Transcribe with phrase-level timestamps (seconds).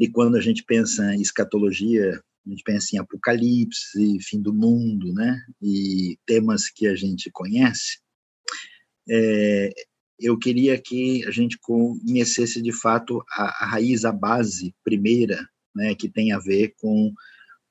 [0.00, 5.12] E quando a gente pensa em escatologia, a gente pensa em apocalipse, fim do mundo,
[5.12, 5.40] né?
[5.62, 7.98] E temas que a gente conhece.
[9.08, 9.72] É,
[10.18, 15.94] eu queria que a gente conhecesse de fato a, a raiz, a base primeira, né,
[15.94, 17.12] que tem a ver com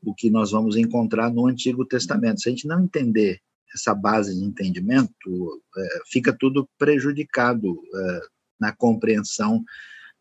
[0.02, 2.42] o que nós vamos encontrar no Antigo Testamento.
[2.42, 3.40] Se a gente não entender
[3.74, 8.20] essa base de entendimento, é, fica tudo prejudicado é,
[8.60, 9.64] na compreensão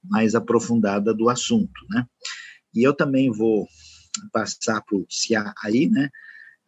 [0.04, 2.06] mais aprofundada do assunto, né?
[2.74, 3.66] E eu também vou
[4.32, 6.10] passar para o Cia aí, né?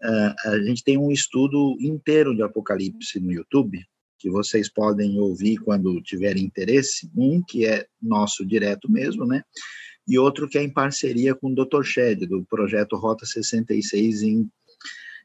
[0.03, 3.83] Uh, a gente tem um estudo inteiro de Apocalipse no YouTube,
[4.19, 9.43] que vocês podem ouvir quando tiverem interesse, um que é nosso direto mesmo, né?
[10.07, 11.83] E outro que é em parceria com o Dr.
[11.83, 14.51] Shed, do projeto Rota 66 em,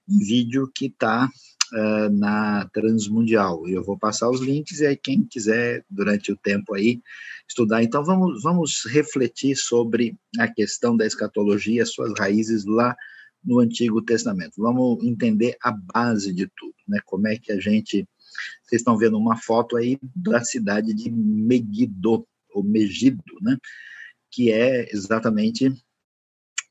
[0.08, 1.30] em vídeo, que está
[1.74, 3.68] uh, na Transmundial.
[3.68, 7.02] Eu vou passar os links e aí quem quiser, durante o tempo aí,
[7.48, 7.84] estudar.
[7.84, 12.96] Então, vamos, vamos refletir sobre a questão da escatologia, suas raízes lá
[13.44, 14.54] no Antigo Testamento.
[14.58, 17.00] Vamos entender a base de tudo, né?
[17.06, 18.08] Como é que a gente...
[18.64, 23.58] Vocês estão vendo uma foto aí da cidade de Megiddo, ou Megido, né?
[24.32, 25.74] Que é exatamente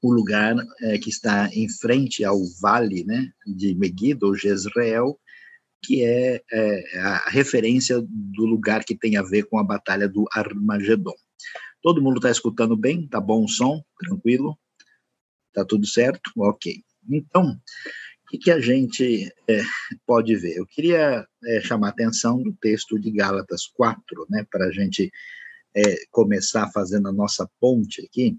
[0.03, 5.19] o lugar é, que está em frente ao vale né, de Megiddo, ou Jezreel,
[5.83, 10.25] que é, é, a referência do lugar que tem a ver com a batalha do
[10.33, 11.15] Armagedon.
[11.83, 13.07] Todo mundo está escutando bem?
[13.09, 13.83] Tá bom o som?
[13.99, 14.59] Tranquilo?
[15.53, 16.31] Tá tudo certo?
[16.37, 16.83] Ok.
[17.09, 19.63] Então, o que, que a gente é,
[20.07, 20.57] pode ver?
[20.57, 25.11] Eu queria é, chamar a atenção do texto de Gálatas 4, né, para a gente
[25.75, 28.37] é, começar fazendo a nossa ponte aqui.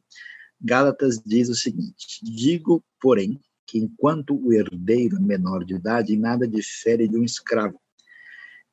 [0.61, 6.47] Gálatas diz o seguinte: Digo, porém, que enquanto o herdeiro é menor de idade, nada
[6.47, 7.79] difere de um escravo,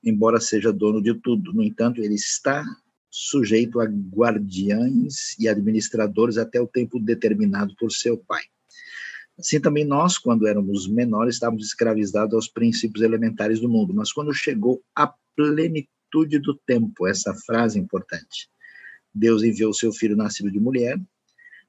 [0.02, 1.52] embora seja dono de tudo.
[1.52, 2.64] No entanto, ele está
[3.10, 8.42] sujeito a guardiães e administradores até o tempo determinado por seu pai.
[9.38, 14.32] Assim também nós, quando éramos menores, estávamos escravizados aos princípios elementares do mundo, mas quando
[14.32, 18.48] chegou a plenitude do tempo, essa frase importante,
[19.14, 20.98] Deus enviou seu filho nascido de mulher,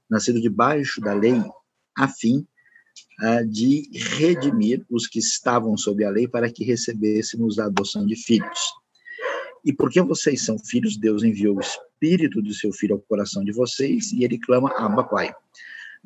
[0.09, 1.41] nascido debaixo da lei,
[1.97, 2.45] a fim
[3.21, 8.15] uh, de redimir os que estavam sob a lei para que recebêssemos a adoção de
[8.15, 8.59] filhos.
[9.65, 13.51] E porque vocês são filhos, Deus enviou o Espírito do seu Filho ao coração de
[13.51, 15.33] vocês e ele clama, Abba, Pai.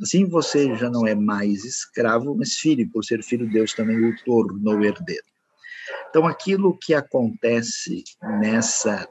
[0.01, 4.15] Assim você já não é mais escravo, mas filho, por ser filho, Deus também o
[4.23, 5.23] tornou herdeiro.
[6.09, 8.03] Então, aquilo que acontece
[8.39, 9.07] nessa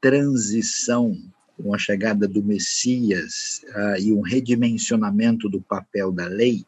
[0.00, 1.16] transição
[1.56, 6.64] com a chegada do Messias uh, e um redimensionamento do papel da lei,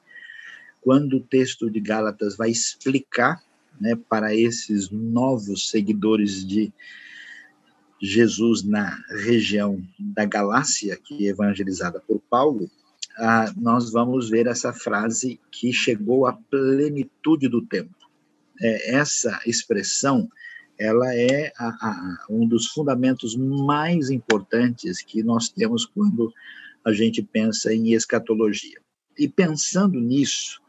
[0.80, 3.42] quando o texto de Gálatas vai explicar
[3.80, 6.72] né, para esses novos seguidores de
[8.00, 12.70] Jesus na região da Galácia, que é evangelizada por Paulo,
[13.18, 17.94] ah, nós vamos ver essa frase que chegou à plenitude do tempo.
[18.60, 20.30] É, essa expressão,
[20.78, 26.32] ela é a, a, um dos fundamentos mais importantes que nós temos quando
[26.84, 28.78] a gente pensa em escatologia.
[29.18, 30.60] E pensando nisso,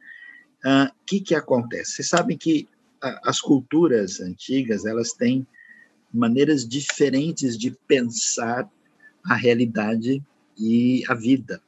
[0.64, 1.94] o uh, que, que acontece?
[1.94, 2.68] Vocês sabem que
[3.04, 5.46] uh, as culturas antigas elas têm
[6.14, 8.70] maneiras diferentes de pensar
[9.26, 10.24] a realidade
[10.58, 11.62] e a vida.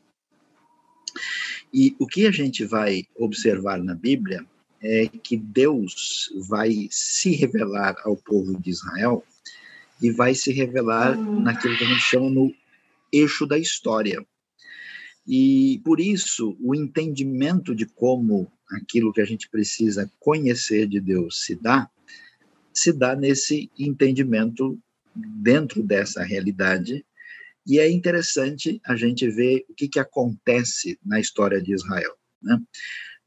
[1.74, 4.46] E o que a gente vai observar na Bíblia
[4.82, 9.24] é que Deus vai se revelar ao povo de Israel
[10.02, 12.54] e vai se revelar naquilo que a gente chama no
[13.12, 14.26] eixo da história.
[15.28, 21.44] E por isso, o entendimento de como aquilo que a gente precisa conhecer de Deus
[21.44, 21.90] se dá,
[22.74, 24.80] se dá nesse entendimento
[25.14, 27.06] dentro dessa realidade.
[27.68, 32.16] E é interessante a gente ver o que, que acontece na história de Israel.
[32.42, 32.60] Né?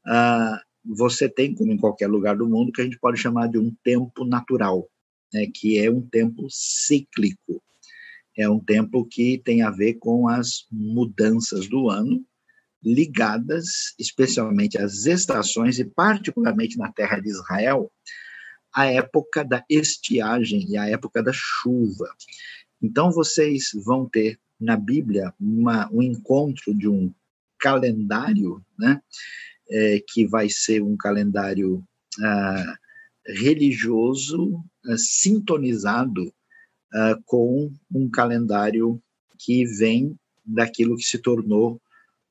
[0.05, 3.57] Ah, você tem, como em qualquer lugar do mundo, que a gente pode chamar de
[3.57, 4.87] um tempo natural,
[5.33, 5.47] né?
[5.53, 7.61] que é um tempo cíclico.
[8.35, 12.25] É um tempo que tem a ver com as mudanças do ano,
[12.83, 17.91] ligadas especialmente às estações e particularmente na terra de Israel,
[18.73, 22.09] à época da estiagem e à época da chuva.
[22.81, 27.13] Então vocês vão ter na Bíblia uma, um encontro de um
[27.59, 29.01] calendário, né,
[29.73, 31.83] é, que vai ser um calendário
[32.21, 32.75] ah,
[33.25, 36.31] religioso ah, sintonizado
[36.93, 39.01] ah, com um calendário
[39.39, 40.15] que vem
[40.45, 41.81] daquilo que se tornou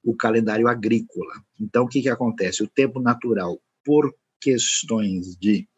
[0.04, 1.34] o calendário agrícola.
[1.60, 2.62] Então, o que, que acontece?
[2.62, 5.68] O tempo natural, por questões de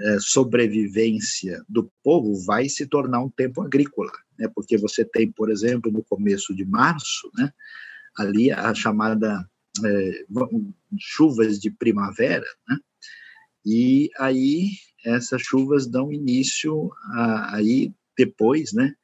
[0.00, 4.12] eh, sobrevivência do povo, vai se tornar um tempo agrícola.
[4.38, 7.52] né, porque você tem, por exemplo, no começo de março, né,
[8.16, 9.44] ali a chamada
[9.84, 10.24] é,
[10.98, 12.78] chuvas de primavera, né,
[13.64, 14.70] e aí
[15.04, 18.94] essas chuvas dão início a, aí depois, né,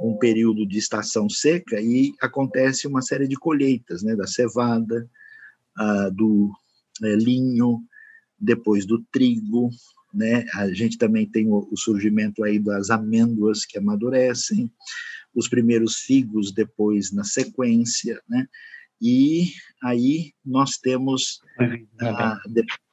[0.00, 5.08] um período de estação seca e acontece uma série de colheitas, né, da cevada,
[5.76, 6.50] a, do
[7.02, 7.82] é, linho,
[8.38, 9.70] depois do trigo,
[10.12, 10.44] né?
[10.54, 14.70] A gente também tem o, o, surgimento aí das amêndoas que amadurecem,
[15.34, 18.46] os primeiros figos depois na sequência, né?
[19.04, 19.52] E
[19.82, 21.40] aí nós temos
[22.00, 22.40] ah,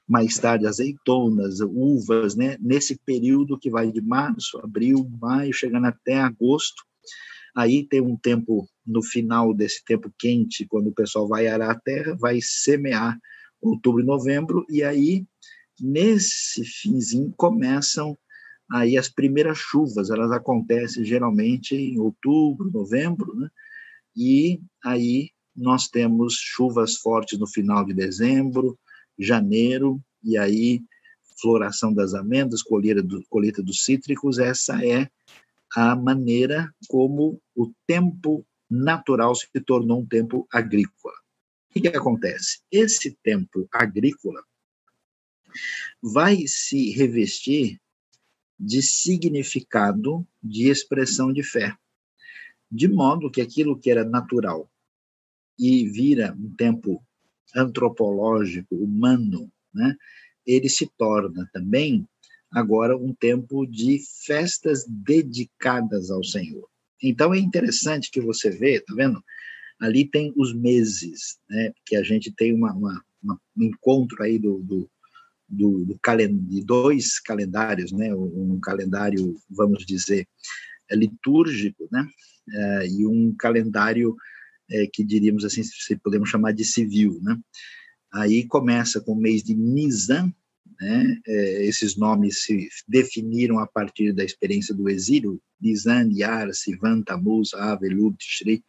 [0.07, 2.57] mais tarde azeitonas, uvas, né?
[2.59, 6.83] Nesse período que vai de março, abril, maio, chegando até agosto,
[7.55, 11.79] aí tem um tempo no final desse tempo quente, quando o pessoal vai arar a
[11.79, 13.15] terra, vai semear
[13.61, 15.27] outubro e novembro, e aí
[15.79, 18.17] nesse finzinho começam
[18.71, 23.47] aí as primeiras chuvas, elas acontecem geralmente em outubro, novembro, né?
[24.15, 25.29] E aí
[25.59, 28.79] nós temos chuvas fortes no final de dezembro,
[29.17, 30.81] janeiro, e aí
[31.41, 35.09] floração das amêndoas, colheita, do, colheita dos cítricos, essa é
[35.75, 41.15] a maneira como o tempo natural se tornou um tempo agrícola.
[41.69, 42.61] O que, que acontece?
[42.71, 44.41] Esse tempo agrícola
[46.01, 47.79] vai se revestir
[48.57, 51.77] de significado de expressão de fé,
[52.71, 54.69] de modo que aquilo que era natural
[55.59, 57.03] e vira um tempo
[57.55, 59.95] antropológico, humano, né,
[60.45, 62.07] ele se torna também
[62.51, 66.67] agora um tempo de festas dedicadas ao Senhor.
[67.01, 69.23] Então é interessante que você vê, tá vendo?
[69.79, 71.71] Ali tem os meses, né?
[71.85, 74.89] Que a gente tem uma, uma, uma um encontro aí do, do
[75.49, 75.99] do, do
[76.47, 78.13] de dois calendários, né?
[78.13, 80.27] Um calendário, vamos dizer,
[80.91, 82.07] litúrgico, né?
[82.51, 84.15] É, e um calendário
[84.71, 87.37] é, que diríamos assim, se podemos chamar de civil, né?
[88.11, 90.33] Aí começa com o mês de Nisan,
[90.79, 91.19] né?
[91.27, 97.53] É, esses nomes se definiram a partir da experiência do exílio, Nisan, Yar, Sivan, Tammuz,
[97.53, 98.63] Av, Elul, Tishrei,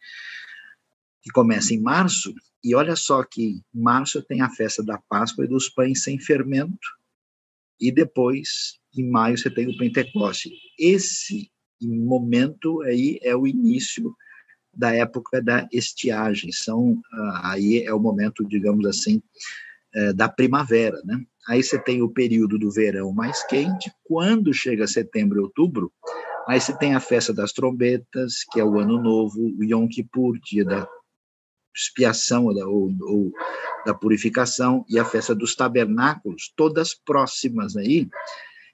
[1.23, 2.33] que começa em março,
[2.63, 6.87] e olha só que março tem a festa da Páscoa e dos pães sem fermento,
[7.79, 10.51] e depois, em maio, você tem o Pentecoste.
[10.77, 11.49] Esse
[11.81, 14.15] momento aí é o início
[14.73, 19.21] da época da estiagem, são ah, aí é o momento, digamos assim,
[19.93, 21.21] eh, da primavera, né?
[21.47, 25.91] Aí você tem o período do verão mais quente, quando chega setembro e outubro,
[26.47, 30.39] aí você tem a festa das trombetas, que é o ano novo, o Yom Kippur,
[30.39, 30.87] dia da
[31.75, 33.31] expiação ou, ou,
[33.85, 38.07] da purificação e a festa dos tabernáculos, todas próximas aí,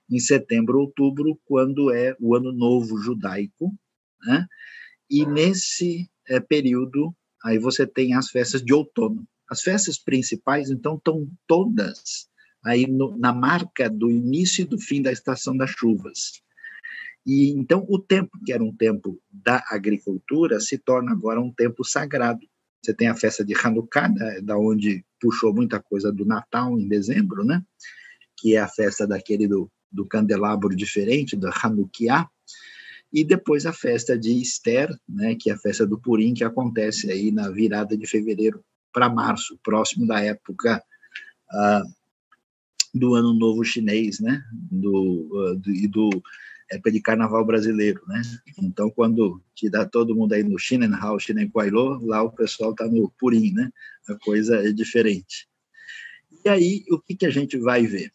[0.09, 3.73] em setembro, outubro, quando é o ano novo judaico,
[4.25, 4.45] né?
[5.09, 9.27] E nesse é, período aí você tem as festas de outono.
[9.50, 12.27] As festas principais, então, estão todas
[12.65, 16.42] aí no, na marca do início e do fim da estação das chuvas.
[17.25, 21.83] E então o tempo que era um tempo da agricultura se torna agora um tempo
[21.83, 22.45] sagrado
[22.88, 26.88] você tem a festa de Hanukkah, né, da onde puxou muita coisa do Natal em
[26.88, 27.62] dezembro, né?
[28.38, 32.30] Que é a festa daquele do, do candelabro diferente, do Hanukkah.
[33.12, 35.36] E depois a festa de Esther, né?
[35.36, 39.58] Que é a festa do Purim, que acontece aí na virada de fevereiro para março,
[39.63, 40.84] próximo da época
[41.51, 41.93] uh,
[42.93, 44.43] do Ano Novo Chinês, né?
[44.51, 46.10] Do, uh, do, e do
[46.70, 48.22] época de carnaval brasileiro, né?
[48.62, 53.10] Então, quando te dá todo mundo aí no Shinenhao, Shinenquailô, lá o pessoal está no
[53.17, 53.70] Purim, né?
[54.10, 55.48] A coisa é diferente.
[56.43, 58.12] E aí, o que, que a gente vai ver?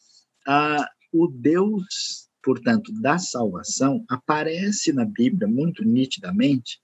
[0.47, 6.81] Ah, o Deus, portanto, da salvação, aparece na Bíblia muito nitidamente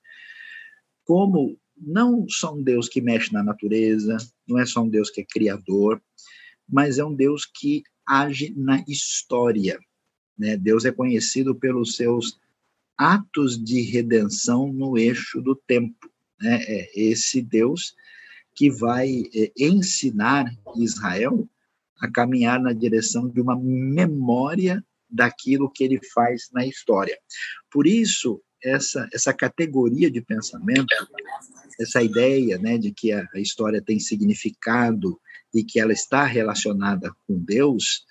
[1.08, 5.22] como não só um Deus que mexe na natureza, não é só um Deus que
[5.22, 6.02] é criador,
[6.68, 9.78] mas é um Deus que age na história.
[10.38, 10.54] Né?
[10.56, 12.38] Deus é conhecido pelos seus
[12.94, 16.10] atos de redenção no eixo do tempo.
[16.40, 16.62] Né?
[16.66, 17.94] É esse Deus
[18.54, 21.48] que vai é, ensinar Israel
[22.00, 27.18] a caminhar na direção de uma memória daquilo que ele faz na história.
[27.70, 30.94] Por isso, essa, essa categoria de pensamento,
[31.80, 35.18] essa ideia né, de que a, a história tem significado
[35.54, 38.04] e que ela está relacionada com Deus,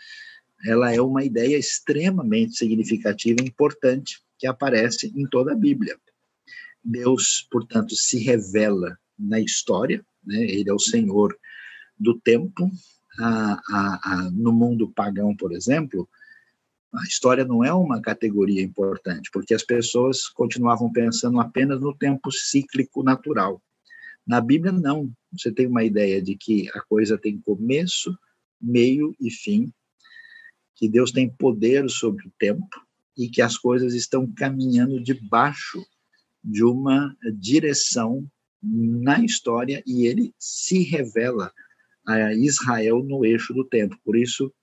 [0.65, 5.97] ela é uma ideia extremamente significativa e importante que aparece em toda a Bíblia.
[6.83, 10.41] Deus, portanto, se revela na história, né?
[10.43, 11.37] ele é o Senhor
[11.99, 12.71] do tempo.
[14.33, 16.07] No mundo pagão, por exemplo,
[16.93, 22.31] A história não é uma categoria importante, porque as pessoas continuavam pensando apenas no tempo
[22.31, 23.61] cíclico natural.
[24.25, 25.11] Na Bíblia, não.
[25.31, 28.17] Você tem uma ideia de que a coisa tem começo,
[28.59, 29.71] meio e fim,
[30.75, 32.67] que Deus tem poder sobre o tempo
[33.17, 35.85] e que as coisas estão caminhando debaixo
[36.43, 38.25] de uma direção
[38.61, 41.51] na história e ele se revela
[42.05, 43.97] a Israel no eixo do tempo.
[44.03, 44.53] Por isso,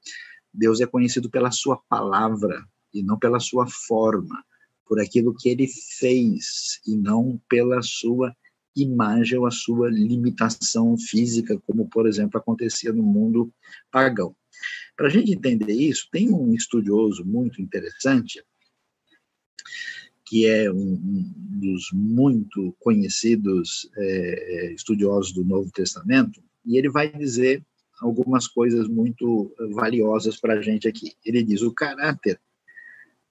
[0.55, 4.45] Deus é conhecido pela sua palavra e não pela sua forma,
[4.87, 5.67] por aquilo que ele
[5.99, 8.35] fez e não pela sua
[8.77, 13.53] imagem ou a sua limitação física, como, por exemplo, acontecia no mundo
[13.91, 14.35] pagão.
[14.97, 18.43] Para a gente entender isso, tem um estudioso muito interessante,
[20.25, 27.13] que é um, um dos muito conhecidos é, estudiosos do Novo Testamento, e ele vai
[27.13, 27.65] dizer
[28.01, 31.13] algumas coisas muito valiosas para a gente aqui.
[31.25, 32.41] Ele diz: o caráter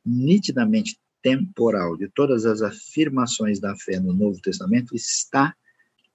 [0.05, 5.55] nitidamente temporal de todas as afirmações da fé no Novo Testamento está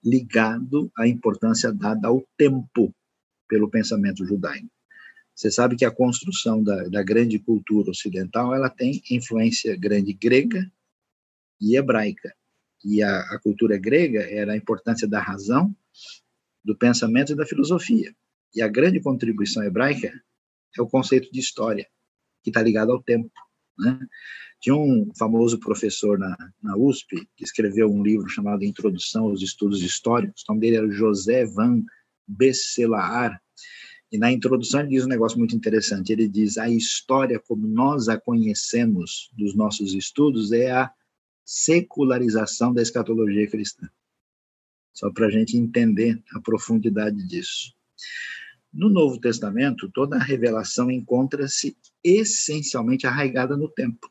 [0.05, 2.95] ligado à importância dada ao tempo
[3.49, 4.69] pelo pensamento judaico.
[5.35, 10.71] Você sabe que a construção da, da grande cultura ocidental ela tem influência grande grega
[11.61, 12.35] e hebraica.
[12.85, 15.75] E a, a cultura grega era a importância da razão,
[16.65, 18.15] do pensamento e da filosofia.
[18.55, 20.13] E a grande contribuição hebraica
[20.77, 21.87] é o conceito de história,
[22.43, 23.31] que está ligado ao tempo.
[23.79, 23.99] Né?
[24.61, 29.83] Tinha um famoso professor na, na USP que escreveu um livro chamado Introdução aos Estudos
[29.83, 30.43] Históricos.
[30.43, 31.83] O nome dele era José Van
[32.27, 33.41] Besselaar.
[34.11, 36.13] E na introdução ele diz um negócio muito interessante.
[36.13, 40.91] Ele diz: a história como nós a conhecemos dos nossos estudos é a
[41.45, 43.89] secularização da escatologia cristã.
[44.93, 47.78] Só para a gente entender a profundidade disso.
[48.73, 54.11] No Novo Testamento, toda a revelação encontra-se essencialmente arraigada no tempo.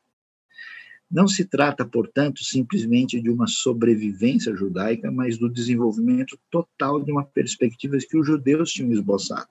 [1.10, 7.24] Não se trata, portanto, simplesmente de uma sobrevivência judaica, mas do desenvolvimento total de uma
[7.24, 9.48] perspectiva que os judeus tinham esboçado.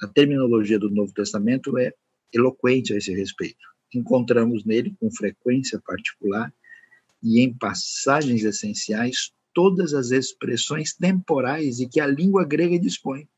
[0.00, 1.92] A terminologia do Novo Testamento é
[2.32, 3.66] eloquente a esse respeito.
[3.94, 6.52] Encontramos nele, com frequência particular
[7.22, 13.28] e em passagens essenciais, todas as expressões temporais e que a língua grega dispõe,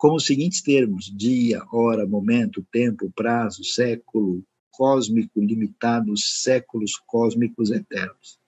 [0.00, 8.40] como os seguintes termos: dia, hora, momento, tempo, prazo, século, cósmico limitado, séculos cósmicos eternos.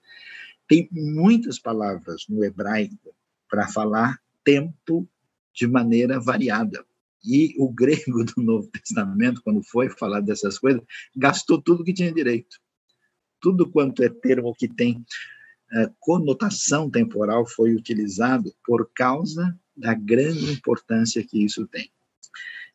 [0.67, 3.15] Tem muitas palavras no hebraico
[3.51, 5.07] para falar tempo
[5.55, 6.83] de maneira variada.
[7.23, 10.83] E o grego do Novo Testamento, quando foi falar dessas coisas,
[11.15, 12.57] gastou tudo que tinha direito.
[13.43, 20.53] Tudo quanto é termo que tem uh, conotação temporal foi utilizado por causa da grande
[20.53, 21.91] importância que isso tem.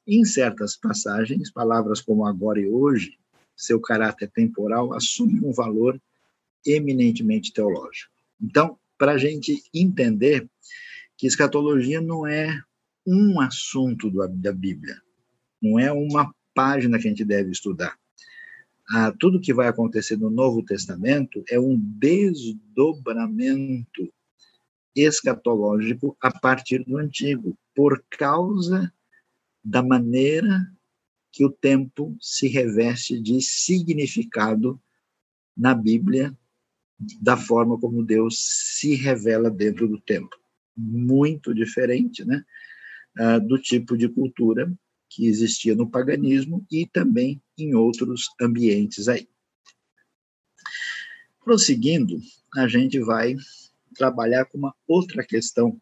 [0.06, 3.18] Em certas passagens, palavras como agora e hoje
[3.58, 6.00] seu caráter temporal, assume um valor
[6.64, 8.14] eminentemente teológico.
[8.40, 10.48] Então, para a gente entender
[11.18, 12.62] que escatologia não é
[13.06, 15.02] um assunto da Bíblia,
[15.62, 17.98] não é uma página que a gente deve estudar.
[18.90, 24.14] Ah, tudo que vai acontecer no Novo Testamento é um desdobramento
[25.02, 28.92] escatológico a partir do Antigo, por causa
[29.64, 30.72] da maneira
[31.32, 34.82] que o tempo se reveste de significado
[35.56, 36.36] na Bíblia,
[37.22, 40.36] da forma como Deus se revela dentro do tempo.
[40.76, 42.44] Muito diferente né,
[43.18, 44.72] ah, do tipo de cultura
[45.10, 49.28] que existia no paganismo e também em outros ambientes aí.
[51.44, 52.20] Prosseguindo,
[52.56, 53.36] a gente vai
[53.98, 55.80] trabalhar com uma outra questão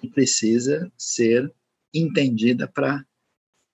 [0.00, 1.52] que precisa ser
[1.92, 3.04] entendida para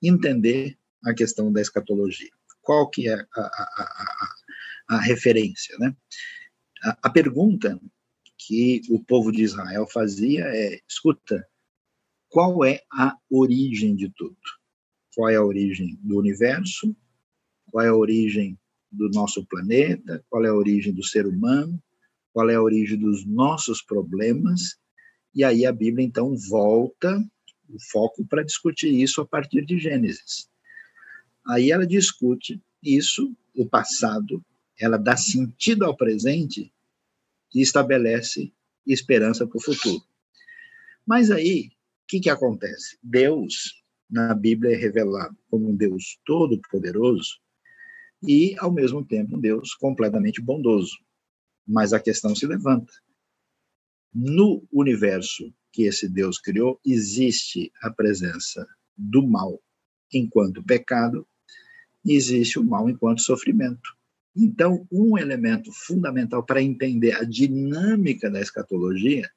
[0.03, 2.31] entender a questão da escatologia.
[2.61, 4.29] Qual que é a, a,
[4.89, 5.77] a, a referência?
[5.79, 5.97] Né?
[7.03, 7.81] A, pergunta
[8.39, 11.47] que o povo de Israel fazia é: escuta,
[12.29, 14.37] qual é a origem de tudo?
[15.15, 16.97] Qual é a origem do universo?
[17.71, 18.59] Qual é a origem
[18.91, 20.25] do nosso planeta?
[20.29, 21.83] Qual é a origem do ser humano?
[22.33, 24.77] Qual é a origem dos nossos problemas?
[25.35, 27.19] E aí a Bíblia então volta
[27.69, 30.51] o foco para discutir isso a partir de Gênesis.
[31.47, 34.45] Aí ela discute isso, o passado,
[34.79, 36.73] ela dá sentido ao presente
[37.55, 38.53] e estabelece
[38.87, 40.03] esperança para o futuro.
[41.07, 42.99] Mas aí, o que, que acontece?
[43.03, 47.41] Deus, na Bíblia, é revelado como um Deus todo-poderoso
[48.23, 50.97] e, ao mesmo tempo, um Deus completamente bondoso.
[51.67, 52.93] Mas a questão se levanta.
[54.15, 58.67] No universo que esse Deus criou, existe a presença
[58.97, 59.61] do mal
[60.13, 61.27] enquanto pecado
[62.05, 63.97] existe o mal enquanto sofrimento.
[64.35, 69.31] Então, um elemento fundamental para entender a dinâmica da escatologia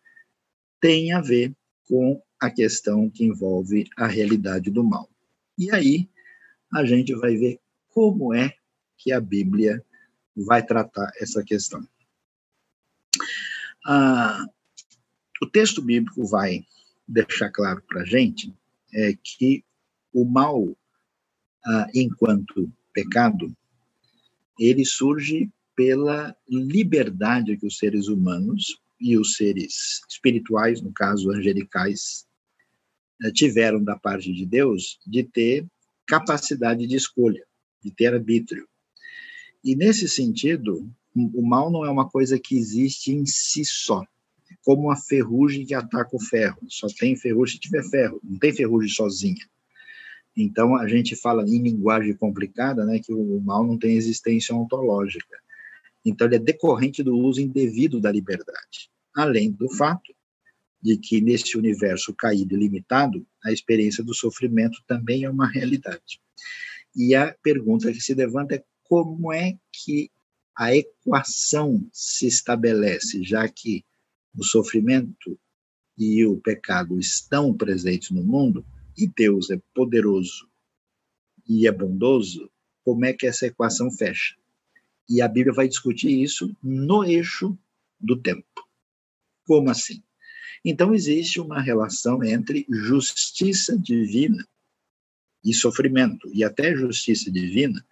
[0.80, 1.54] tem a ver
[1.88, 5.10] com a questão que envolve a realidade do mal.
[5.58, 6.10] E aí
[6.74, 8.54] a gente vai ver como é
[8.98, 9.84] que a Bíblia
[10.36, 11.86] vai tratar essa questão.
[13.86, 14.46] Ah,
[15.42, 16.66] o texto bíblico vai
[17.08, 18.54] deixar claro para a gente
[18.94, 19.64] é, que
[20.14, 20.76] o mal,
[21.66, 23.56] ah, enquanto pecado,
[24.60, 32.26] ele surge pela liberdade que os seres humanos e os seres espirituais, no caso angelicais,
[33.24, 35.66] eh, tiveram da parte de Deus de ter
[36.08, 37.46] capacidade de escolha,
[37.84, 38.68] de ter arbítrio.
[39.64, 44.04] E nesse sentido, o mal não é uma coisa que existe em si só,
[44.52, 46.60] é como a ferrugem que ataca o ferro.
[46.68, 49.48] Só tem ferrugem se tiver ferro, não tem ferrugem sozinha.
[50.36, 55.38] Então, a gente fala em linguagem complicada, né, que o mal não tem existência ontológica.
[56.04, 58.92] Então, ele é decorrente do uso indevido da liberdade.
[59.16, 60.14] Além do fato
[60.82, 66.20] de que, nesse universo caído e limitado, a experiência do sofrimento também é uma realidade.
[66.96, 70.12] E a pergunta que se levanta é como é que
[70.58, 73.84] a equação se estabelece, já que
[74.38, 75.38] o sofrimento
[75.98, 78.66] e o pecado estão presentes no mundo,
[78.98, 80.50] e Deus é poderoso
[81.48, 82.50] e é bondoso,
[82.84, 84.36] como é que essa equação fecha?
[85.08, 87.58] E a Bíblia vai discutir isso no eixo
[88.00, 88.46] do tempo.
[89.46, 90.02] Como assim?
[90.64, 94.48] Então, existe uma relação entre justiça divina
[95.44, 97.86] e sofrimento, e até justiça divina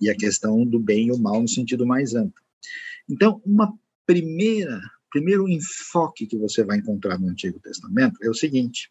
[0.00, 2.42] e a questão do bem e o mal no sentido mais amplo.
[3.08, 3.72] Então, uma
[4.04, 8.90] primeira, primeiro enfoque que você vai encontrar no Antigo Testamento é o seguinte: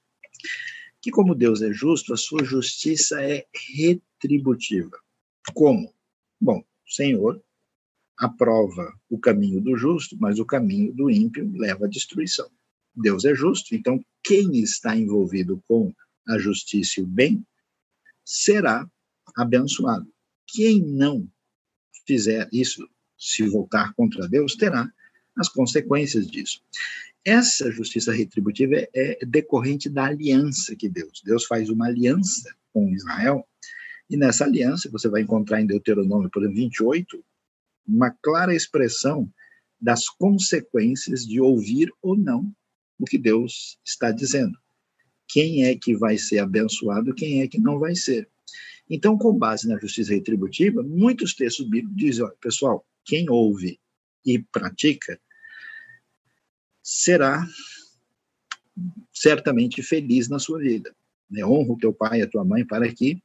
[1.01, 3.45] que como Deus é justo, a sua justiça é
[3.77, 4.97] retributiva.
[5.53, 5.93] Como?
[6.39, 7.41] Bom, o Senhor
[8.17, 12.49] aprova o caminho do justo, mas o caminho do ímpio leva à destruição.
[12.95, 15.93] Deus é justo, então quem está envolvido com
[16.27, 17.45] a justiça e o bem
[18.23, 18.89] será
[19.35, 20.11] abençoado.
[20.47, 21.27] Quem não
[22.05, 24.89] fizer isso, se voltar contra Deus, terá
[25.37, 26.61] as consequências disso.
[27.23, 31.21] Essa justiça retributiva é, decorrente da aliança que Deus.
[31.25, 33.47] Deus faz uma aliança com Israel,
[34.09, 37.23] e nessa aliança você vai encontrar em Deuteronômio, por exemplo, 28,
[37.87, 39.31] uma clara expressão
[39.81, 42.53] das consequências de ouvir ou não
[42.99, 44.57] o que Deus está dizendo.
[45.27, 48.29] Quem é que vai ser abençoado, quem é que não vai ser.
[48.89, 53.79] Então, com base na justiça retributiva, muitos textos bíblicos dizem: olha, pessoal, quem ouve
[54.25, 55.19] e pratica
[56.83, 57.45] será
[59.11, 60.95] certamente feliz na sua vida.
[61.29, 61.45] Né?
[61.45, 63.21] Honra o teu pai e a tua mãe para que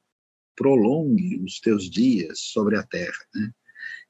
[0.56, 3.26] prolongue os teus dias sobre a terra.
[3.34, 3.50] Né?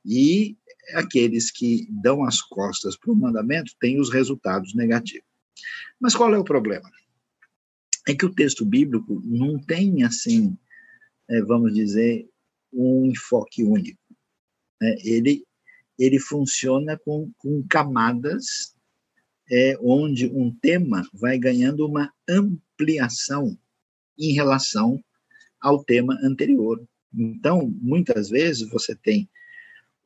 [0.04, 0.56] E
[0.94, 5.28] aqueles que dão as costas para o mandamento têm os resultados negativos.
[6.00, 6.88] Mas qual é o problema?
[8.08, 10.56] É que o texto bíblico não tem, assim,
[11.46, 12.28] vamos dizer,
[12.72, 14.00] um enfoque único.
[14.80, 14.96] Né?
[15.04, 15.44] Ele,
[15.98, 18.74] ele funciona com, com camadas
[19.50, 23.58] é onde um tema vai ganhando uma ampliação
[24.16, 25.02] em relação
[25.60, 26.80] ao tema anterior.
[27.12, 29.28] Então, muitas vezes você tem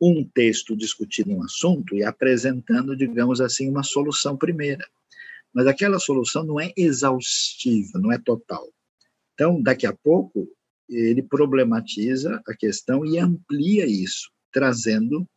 [0.01, 4.85] um texto discutindo um assunto e apresentando, digamos assim, uma solução primeira.
[5.53, 8.67] Mas aquela solução não é exaustiva, não é total.
[9.35, 10.49] Então, daqui a pouco,
[10.89, 15.29] ele problematiza a questão e amplia isso, trazendo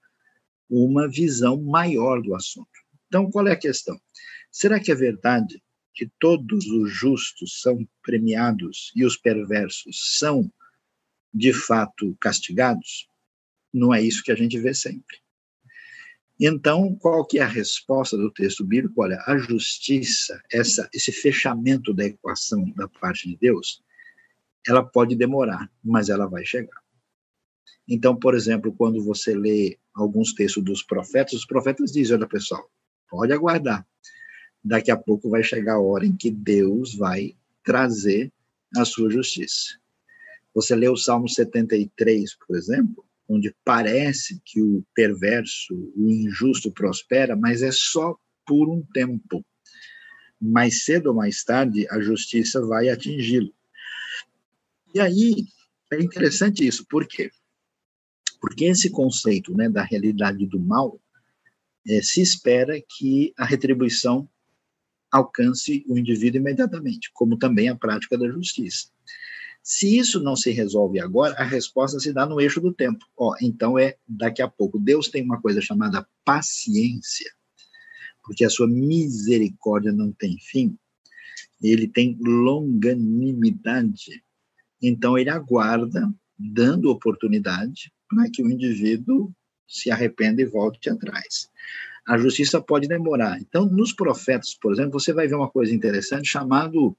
[0.69, 2.67] uma visão maior do assunto.
[3.07, 3.99] Então, qual é a questão?
[4.51, 5.62] Será que é verdade
[5.93, 10.51] que todos os justos são premiados e os perversos são,
[11.33, 13.10] de fato, castigados?
[13.73, 15.17] Não é isso que a gente vê sempre.
[16.39, 19.01] Então, qual que é a resposta do texto bíblico?
[19.01, 23.81] Olha, a justiça, essa, esse fechamento da equação da parte de Deus,
[24.67, 26.82] ela pode demorar, mas ela vai chegar.
[27.88, 32.69] Então, por exemplo, quando você lê alguns textos dos profetas, os profetas dizem, olha pessoal,
[33.10, 33.88] Pode aguardar.
[34.63, 38.32] Daqui a pouco vai chegar a hora em que Deus vai trazer
[38.75, 39.77] a sua justiça.
[40.53, 47.36] Você lê o Salmo 73, por exemplo, onde parece que o perverso, o injusto prospera,
[47.36, 49.45] mas é só por um tempo.
[50.39, 53.53] Mais cedo ou mais tarde, a justiça vai atingi-lo.
[54.93, 55.45] E aí,
[55.91, 57.30] é interessante isso, por quê?
[58.39, 61.00] Porque esse conceito né, da realidade do mal
[61.88, 64.30] é, se espera que a retribuição
[65.12, 68.89] alcance o indivíduo imediatamente, como também a prática da justiça.
[69.63, 73.06] Se isso não se resolve agora, a resposta se dá no eixo do tempo.
[73.17, 74.80] Ó, então é daqui a pouco.
[74.80, 77.30] Deus tem uma coisa chamada paciência,
[78.23, 80.78] porque a sua misericórdia não tem fim.
[81.62, 84.23] Ele tem longanimidade.
[84.81, 89.31] Então ele aguarda, dando oportunidade para que o indivíduo
[89.67, 91.49] se arrependa e volte atrás.
[92.07, 93.39] A justiça pode demorar.
[93.41, 96.95] Então, nos profetas, por exemplo, você vai ver uma coisa interessante chamado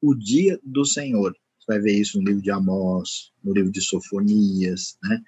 [0.00, 1.36] o dia do Senhor.
[1.58, 5.20] Você vai ver isso no livro de Amós, no livro de Sofonias, né?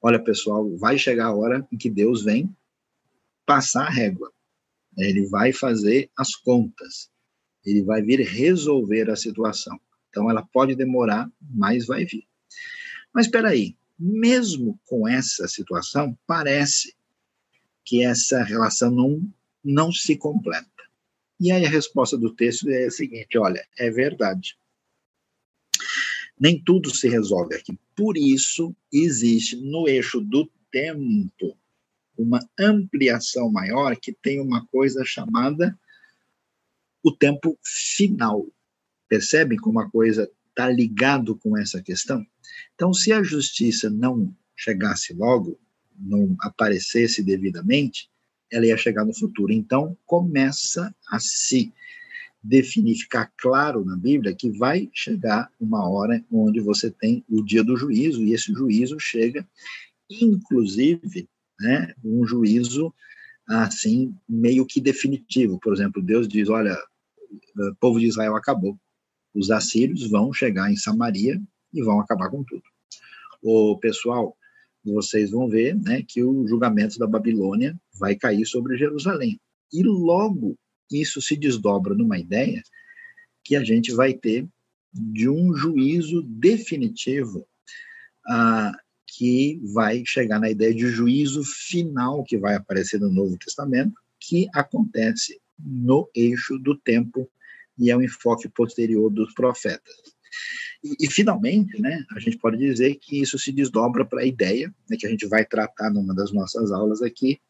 [0.00, 2.54] Olha, pessoal, vai chegar a hora em que Deus vem
[3.46, 4.32] passar a régua.
[4.96, 7.10] Ele vai fazer as contas.
[7.64, 9.78] Ele vai vir resolver a situação.
[10.14, 12.24] Então, ela pode demorar, mas vai vir.
[13.12, 16.94] Mas espera aí, mesmo com essa situação, parece
[17.84, 19.28] que essa relação não,
[19.64, 20.70] não se completa.
[21.40, 24.56] E aí a resposta do texto é a seguinte: olha, é verdade.
[26.38, 27.76] Nem tudo se resolve aqui.
[27.96, 31.58] Por isso, existe no eixo do tempo
[32.16, 35.76] uma ampliação maior que tem uma coisa chamada
[37.02, 38.46] o tempo final.
[39.14, 42.26] Percebem como a coisa está ligado com essa questão?
[42.74, 45.56] Então, se a justiça não chegasse logo,
[45.96, 48.10] não aparecesse devidamente,
[48.50, 49.52] ela ia chegar no futuro.
[49.52, 51.72] Então, começa a se
[52.42, 57.62] definir, ficar claro na Bíblia que vai chegar uma hora onde você tem o dia
[57.62, 59.46] do juízo, e esse juízo chega,
[60.10, 61.28] inclusive,
[61.60, 62.92] né, um juízo
[63.46, 65.60] assim, meio que definitivo.
[65.60, 66.76] Por exemplo, Deus diz: olha,
[67.56, 68.76] o povo de Israel acabou.
[69.34, 71.40] Os assírios vão chegar em Samaria
[71.72, 72.62] e vão acabar com tudo.
[73.42, 74.36] O pessoal,
[74.84, 79.40] vocês vão ver né, que o julgamento da Babilônia vai cair sobre Jerusalém.
[79.72, 80.56] E logo
[80.90, 82.62] isso se desdobra numa ideia
[83.42, 84.46] que a gente vai ter
[84.92, 87.46] de um juízo definitivo
[88.26, 88.72] ah,
[89.06, 94.48] que vai chegar na ideia de juízo final que vai aparecer no Novo Testamento, que
[94.54, 97.28] acontece no eixo do tempo
[97.78, 99.94] e é um enfoque posterior dos profetas.
[100.82, 104.74] E, e, finalmente, né, a gente pode dizer que isso se desdobra para a ideia,
[104.88, 107.40] né, que a gente vai tratar numa das nossas aulas aqui,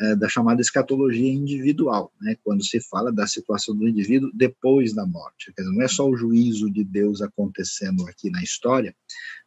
[0.00, 5.04] é, da chamada escatologia individual, né, quando se fala da situação do indivíduo depois da
[5.04, 5.52] morte.
[5.56, 8.94] Dizer, não é só o juízo de Deus acontecendo aqui na história,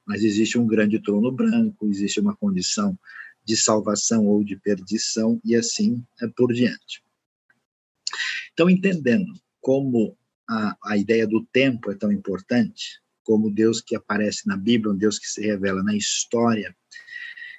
[0.06, 2.98] mas existe um grande trono branco, existe uma condição
[3.46, 7.04] de salvação ou de perdição, e assim é por diante.
[8.54, 14.46] Então, entendendo como a, a ideia do tempo é tão importante, como Deus que aparece
[14.46, 16.76] na Bíblia, um Deus que se revela na história,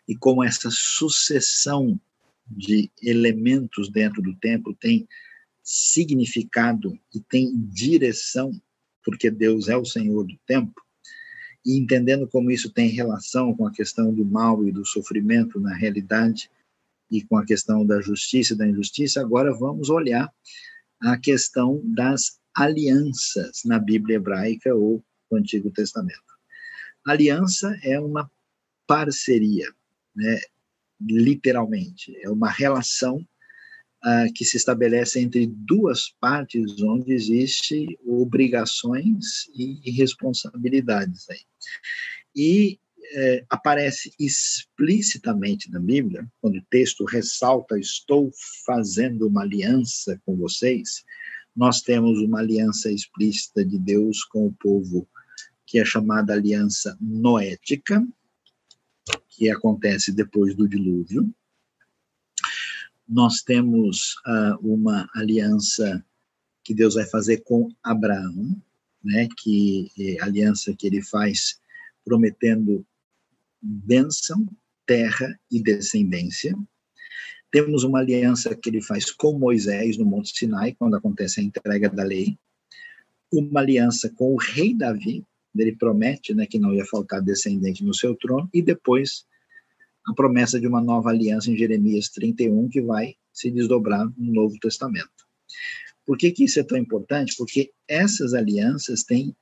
[0.07, 1.99] e como essa sucessão
[2.47, 5.09] de elementos dentro do tempo tem
[5.63, 8.53] significado e tem direção,
[9.03, 10.79] porque Deus é o Senhor do tempo,
[11.65, 15.75] e entendendo como isso tem relação com a questão do mal e do sofrimento na
[15.75, 16.51] realidade
[17.11, 20.31] e com a questão da justiça e da injustiça, agora vamos olhar
[21.03, 26.23] a questão das alianças na Bíblia hebraica ou no Antigo Testamento.
[27.07, 28.31] Aliança é uma
[28.87, 29.69] parceria,
[30.15, 30.41] né?
[31.01, 33.17] literalmente, é uma relação
[34.05, 41.29] uh, que se estabelece entre duas partes onde existe obrigações e responsabilidades.
[41.29, 41.41] Aí.
[42.35, 42.79] E
[43.15, 48.31] é, aparece explicitamente na Bíblia, quando o texto ressalta: Estou
[48.67, 51.05] fazendo uma aliança com vocês,
[51.55, 55.09] nós temos uma aliança explícita de Deus com o povo,
[55.65, 58.05] que é chamada aliança noética,
[59.29, 61.33] que acontece depois do dilúvio.
[63.09, 66.05] Nós temos uh, uma aliança
[66.65, 68.61] que Deus vai fazer com Abraão,
[69.05, 71.61] né, que a aliança que ele faz
[72.05, 72.85] prometendo
[73.65, 74.47] bênção,
[74.87, 76.55] terra e descendência.
[77.51, 81.89] Temos uma aliança que ele faz com Moisés no Monte Sinai, quando acontece a entrega
[81.89, 82.39] da lei.
[83.33, 85.25] Uma aliança com o rei Davi,
[85.57, 89.25] ele promete né, que não ia faltar descendente no seu trono, e depois
[90.07, 94.59] a promessa de uma nova aliança em Jeremias 31, que vai se desdobrar no Novo
[94.61, 95.09] Testamento.
[96.05, 97.35] Por que, que isso é tão importante?
[97.39, 99.35] Porque essas alianças têm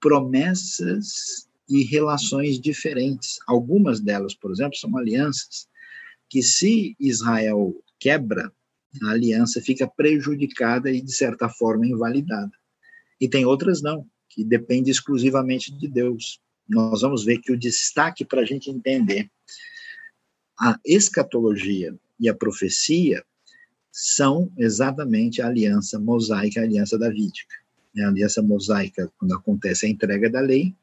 [0.00, 3.38] promessas e relações diferentes.
[3.46, 5.68] Algumas delas, por exemplo, são alianças
[6.28, 8.52] que, se Israel quebra,
[9.02, 12.50] a aliança fica prejudicada e, de certa forma, invalidada.
[13.20, 16.40] E tem outras não, que dependem exclusivamente de Deus.
[16.68, 19.30] Nós vamos ver que o destaque para a gente entender
[20.58, 23.24] a escatologia e a profecia
[23.92, 27.54] são exatamente a aliança mosaica, a aliança davídica.
[27.98, 30.74] A aliança mosaica, quando acontece a entrega da lei,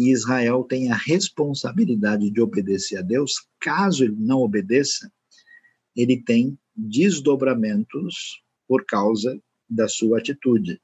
[0.00, 3.46] e Israel tem a responsabilidade de obedecer a Deus.
[3.60, 5.12] Caso ele não obedeça,
[5.94, 10.80] ele tem desdobramentos por causa da sua atitude.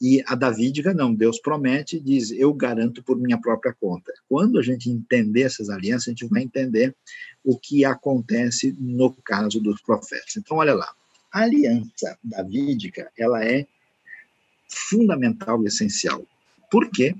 [0.00, 4.14] E a davídica não, Deus promete diz, eu garanto por minha própria conta.
[4.26, 6.96] Quando a gente entender essas alianças, a gente vai entender
[7.44, 10.38] o que acontece no caso dos profetas.
[10.38, 10.90] Então, olha lá,
[11.30, 13.66] a aliança davídica, ela é
[14.70, 16.24] fundamental e essencial.
[16.70, 17.14] Por quê?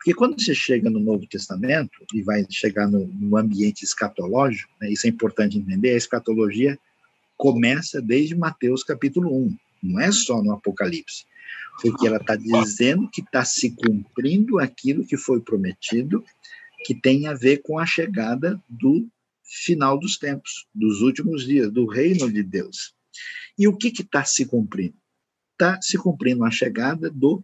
[0.00, 4.90] Porque quando você chega no Novo Testamento e vai chegar no, no ambiente escatológico, né,
[4.90, 6.78] isso é importante entender, a escatologia
[7.36, 11.24] começa desde Mateus capítulo 1, não é só no Apocalipse
[11.80, 16.22] porque ela está dizendo que está se cumprindo aquilo que foi prometido,
[16.84, 19.08] que tem a ver com a chegada do
[19.44, 22.94] final dos tempos, dos últimos dias, do reino de Deus.
[23.58, 24.94] E o que está se cumprindo?
[25.52, 27.42] Está se cumprindo a chegada do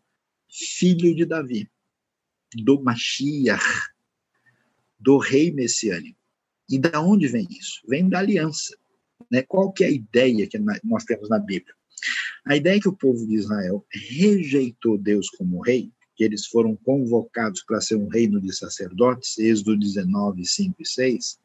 [0.50, 1.68] filho de Davi,
[2.54, 3.62] do Mashiach,
[4.98, 6.18] do rei messiânico.
[6.68, 7.80] E da onde vem isso?
[7.88, 8.76] Vem da aliança.
[9.30, 9.42] Né?
[9.42, 11.74] Qual que é a ideia que nós temos na Bíblia?
[12.44, 16.76] A ideia é que o povo de Israel rejeitou Deus como rei, que eles foram
[16.76, 21.38] convocados para ser um reino de sacerdotes, Êxodo 19, 5 e 6,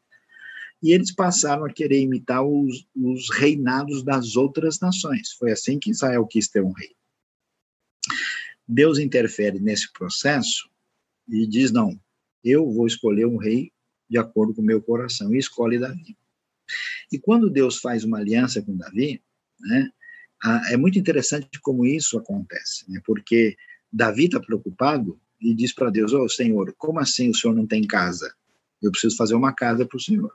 [0.82, 5.32] e eles passaram a querer imitar os, os reinados das outras nações.
[5.32, 6.94] Foi assim que Israel quis ter um rei.
[8.66, 10.71] Deus interfere nesse processo
[11.32, 11.98] e diz: não,
[12.44, 13.72] eu vou escolher um rei
[14.08, 16.16] de acordo com o meu coração, e escolhe Davi.
[17.10, 19.22] E quando Deus faz uma aliança com Davi,
[19.58, 19.90] né,
[20.70, 23.00] é muito interessante como isso acontece, né?
[23.06, 23.56] porque
[23.90, 27.66] Davi está preocupado e diz para Deus: Ô oh, Senhor, como assim o senhor não
[27.66, 28.34] tem casa?
[28.82, 30.32] Eu preciso fazer uma casa para o senhor.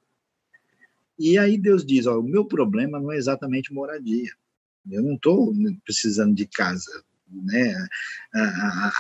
[1.20, 4.32] E aí Deus diz: Ó, o meu problema não é exatamente moradia.
[4.90, 7.76] Eu não estou precisando de casa né?
[8.34, 8.94] A, a,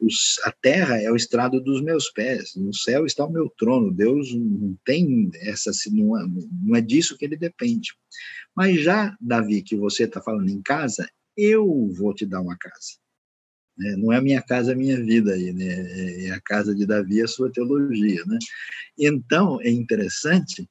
[0.00, 3.92] os, a, terra é o estrado dos meus pés, no céu está o meu trono.
[3.92, 6.26] Deus não tem essa, não é,
[6.62, 7.92] não é disso que ele depende.
[8.54, 12.98] Mas já, Davi, que você está falando em casa, eu vou te dar uma casa.
[13.80, 16.26] É, não é a minha casa, é a minha vida aí, né?
[16.26, 18.38] É a casa de Davi, a sua teologia, né?
[18.96, 20.68] Então, é interessante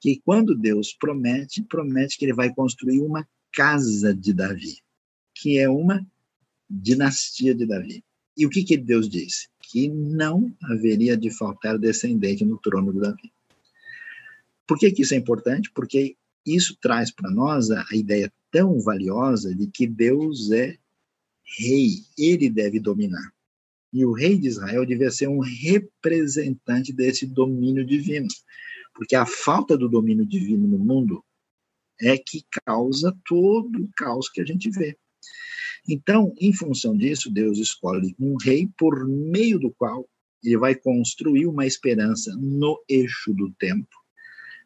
[0.00, 4.82] que quando Deus promete, promete que ele vai construir uma casa de Davi
[5.42, 6.06] que é uma
[6.70, 8.04] dinastia de Davi.
[8.36, 9.48] E o que, que Deus disse?
[9.60, 13.32] Que não haveria de faltar descendente no trono de Davi.
[14.68, 15.68] Por que, que isso é importante?
[15.74, 20.78] Porque isso traz para nós a, ideia tão valiosa de que Deus é
[21.58, 23.34] rei, ele deve dominar.
[23.92, 28.28] E o rei de Israel devia ser um representante desse domínio divino.
[28.94, 31.24] Porque a falta do domínio divino no mundo
[32.00, 34.96] é que causa todo o caos que a gente vê.
[35.88, 40.08] Então, em função disso, Deus escolhe um rei por meio do qual
[40.42, 43.94] ele vai construir uma esperança no eixo do tempo,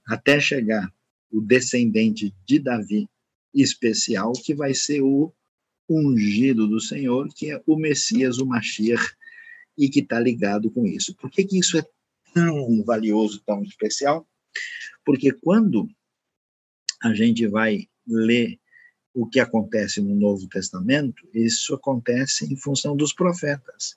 [0.06, 0.92] até chegar
[1.30, 3.08] o descendente de Davi
[3.54, 5.32] especial, que vai ser o
[5.88, 9.14] ungido do Senhor, que é o Messias, o Mashiach,
[9.78, 11.14] e que está ligado com isso.
[11.14, 11.84] Por que, que isso é
[12.32, 14.26] tão valioso, tão especial?
[15.04, 15.88] Porque quando
[17.02, 18.58] a gente vai ler
[19.16, 23.96] o que acontece no Novo Testamento, isso acontece em função dos profetas.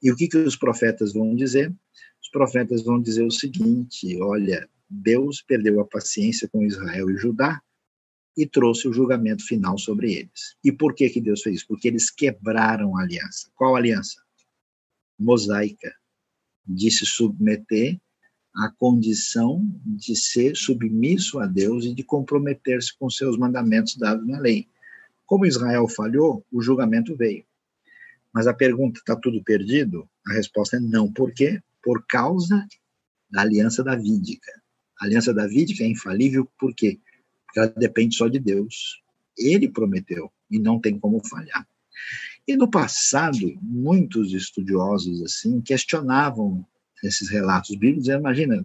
[0.00, 1.74] E o que, que os profetas vão dizer?
[2.22, 7.60] Os profetas vão dizer o seguinte: olha, Deus perdeu a paciência com Israel e Judá
[8.36, 10.56] e trouxe o julgamento final sobre eles.
[10.62, 11.66] E por que, que Deus fez isso?
[11.66, 13.50] Porque eles quebraram a aliança.
[13.56, 14.22] Qual aliança?
[15.18, 15.92] Mosaica,
[16.64, 18.00] de se submeter
[18.54, 24.38] a condição de ser submisso a Deus e de comprometer-se com seus mandamentos dados na
[24.38, 24.68] lei.
[25.24, 27.44] Como Israel falhou, o julgamento veio.
[28.32, 30.08] Mas a pergunta está tudo perdido?
[30.26, 31.12] A resposta é não.
[31.12, 31.60] Por quê?
[31.82, 32.66] Por causa
[33.30, 34.50] da aliança davídica.
[35.00, 37.00] A aliança davídica é infalível por quê?
[37.46, 39.02] Porque ela depende só de Deus.
[39.38, 41.66] Ele prometeu e não tem como falhar.
[42.46, 46.66] E no passado, muitos estudiosos assim questionavam
[47.02, 48.64] esses relatos bíblicos, imagina,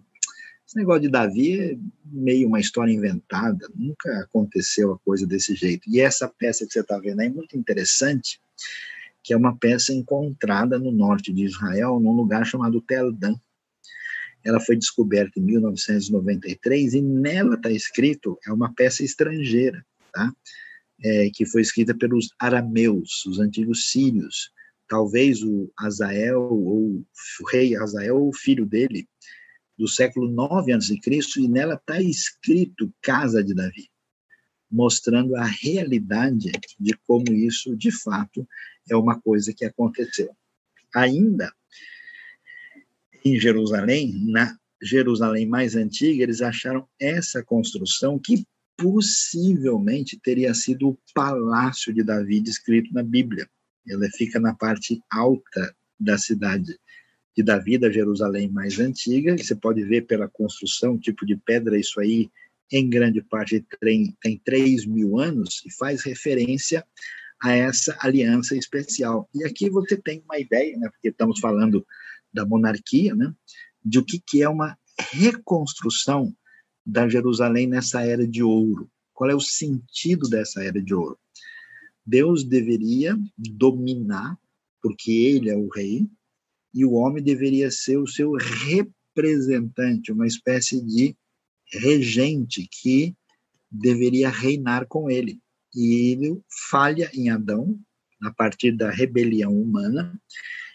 [0.66, 5.88] esse negócio de Davi é meio uma história inventada, nunca aconteceu a coisa desse jeito.
[5.88, 8.40] E essa peça que você está vendo é muito interessante,
[9.22, 13.36] que é uma peça encontrada no norte de Israel, num lugar chamado Tel Dan.
[14.44, 20.32] Ela foi descoberta em 1993 e nela está escrito, é uma peça estrangeira, tá?
[21.02, 24.50] É, que foi escrita pelos arameus, os antigos sírios,
[24.88, 27.04] talvez o Azael, ou
[27.40, 29.08] o rei Azael, o filho dele,
[29.78, 30.98] do século 9 a.C.,
[31.38, 33.90] e nela está escrito Casa de Davi,
[34.70, 38.46] mostrando a realidade de como isso, de fato,
[38.88, 40.30] é uma coisa que aconteceu.
[40.94, 41.52] Ainda,
[43.24, 48.46] em Jerusalém, na Jerusalém mais antiga, eles acharam essa construção que
[48.76, 53.48] possivelmente teria sido o palácio de Davi descrito na Bíblia.
[53.88, 56.78] Ela fica na parte alta da cidade
[57.36, 59.36] de Davi, da Jerusalém mais antiga.
[59.36, 62.30] Você pode ver pela construção, tipo de pedra, isso aí
[62.72, 66.84] em grande parte tem, tem 3 mil anos e faz referência
[67.42, 69.28] a essa aliança especial.
[69.34, 71.86] E aqui você tem uma ideia, né, porque estamos falando
[72.32, 73.32] da monarquia, né,
[73.84, 74.76] de o que, que é uma
[75.12, 76.34] reconstrução
[76.84, 78.90] da Jerusalém nessa era de ouro.
[79.12, 81.18] Qual é o sentido dessa era de ouro?
[82.06, 84.38] Deus deveria dominar,
[84.80, 86.06] porque ele é o rei,
[86.72, 91.16] e o homem deveria ser o seu representante, uma espécie de
[91.72, 93.16] regente que
[93.70, 95.40] deveria reinar com ele.
[95.74, 96.40] E ele
[96.70, 97.78] falha em Adão,
[98.22, 100.18] a partir da rebelião humana,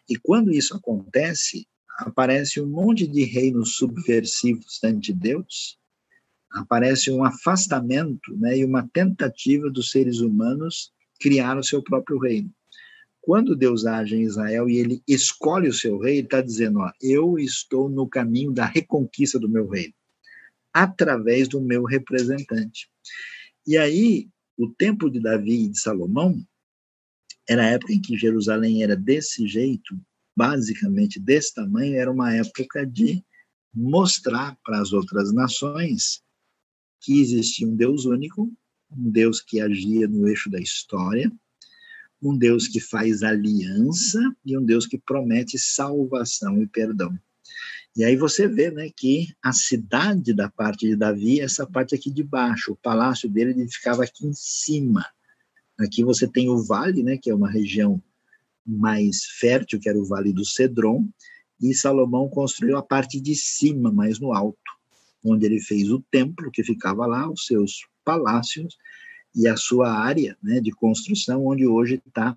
[0.09, 1.65] e quando isso acontece,
[1.99, 5.77] aparece um monte de reinos subversivos ante Deus,
[6.51, 12.51] aparece um afastamento né, e uma tentativa dos seres humanos criar o seu próprio reino.
[13.21, 16.91] Quando Deus age em Israel e ele escolhe o seu rei, ele está dizendo: ó,
[16.99, 19.93] eu estou no caminho da reconquista do meu reino,
[20.73, 22.89] através do meu representante.
[23.65, 26.43] E aí, o tempo de Davi e de Salomão
[27.47, 29.99] era a época em que Jerusalém era desse jeito,
[30.35, 33.23] basicamente desse tamanho, era uma época de
[33.73, 36.21] mostrar para as outras nações
[37.01, 38.51] que existia um Deus único,
[38.95, 41.31] um Deus que agia no eixo da história,
[42.21, 47.17] um Deus que faz aliança e um Deus que promete salvação e perdão.
[47.95, 52.09] E aí você vê né, que a cidade da parte de Davi, essa parte aqui
[52.09, 55.05] de baixo, o palácio dele ele ficava aqui em cima.
[55.77, 58.01] Aqui você tem o vale, né, que é uma região
[58.65, 61.09] mais fértil, que era o vale do Cedron,
[61.59, 64.57] e Salomão construiu a parte de cima, mais no alto,
[65.23, 68.77] onde ele fez o templo que ficava lá, os seus palácios
[69.35, 72.35] e a sua área né, de construção, onde hoje está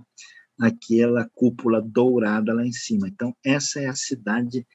[0.61, 3.09] aquela cúpula dourada lá em cima.
[3.09, 4.67] Então, essa é a cidade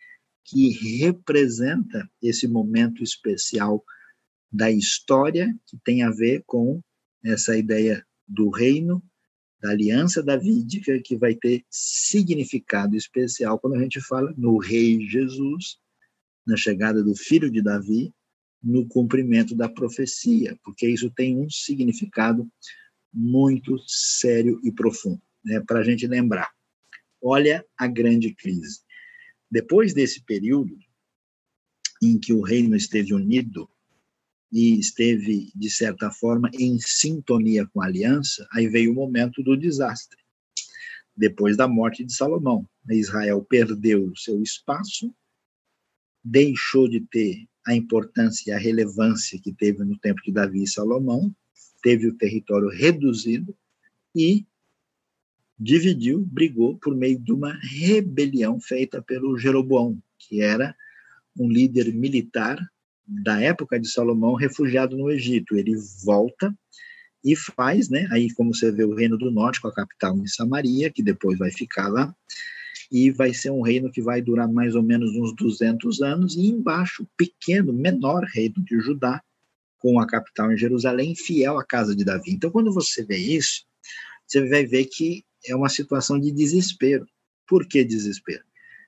[0.44, 3.84] que representa esse momento especial
[4.52, 6.82] da história, que tem a ver com
[7.24, 9.02] essa ideia do reino,
[9.62, 15.78] da aliança davídica, que vai ter significado especial quando a gente fala no Rei Jesus,
[16.48, 18.14] na chegada do filho de Davi,
[18.62, 22.50] no cumprimento da profecia, porque isso tem um significado
[23.14, 26.52] muito sério e profundo, né, para a gente lembrar.
[27.22, 28.82] Olha a grande crise.
[29.50, 30.78] Depois desse período
[32.02, 33.70] em que o reino esteve unido
[34.52, 39.56] e esteve, de certa forma, em sintonia com a aliança, aí veio o momento do
[39.56, 40.18] desastre.
[41.16, 45.14] Depois da morte de Salomão, Israel perdeu o seu espaço,
[46.24, 50.68] deixou de ter a importância e a relevância que teve no tempo de Davi e
[50.68, 51.34] Salomão,
[51.82, 53.56] teve o território reduzido
[54.16, 54.46] e
[55.58, 60.76] dividiu, brigou por meio de uma rebelião feita pelo Jeroboão, que era
[61.38, 62.58] um líder militar
[63.06, 65.56] da época de Salomão, refugiado no Egito.
[65.56, 66.56] Ele volta
[67.24, 68.08] e faz, né?
[68.12, 71.38] Aí, como você vê, o Reino do Norte, com a capital em Samaria, que depois
[71.38, 72.16] vai ficar lá,
[72.92, 76.48] e vai ser um reino que vai durar mais ou menos uns 200 anos, e
[76.48, 79.22] embaixo, pequeno, menor reino de Judá,
[79.78, 82.32] com a capital em Jerusalém, fiel à casa de Davi.
[82.32, 83.66] Então, quando você vê isso,
[84.28, 87.06] você vai ver que é uma situação de desespero.
[87.48, 88.44] Por que desespero?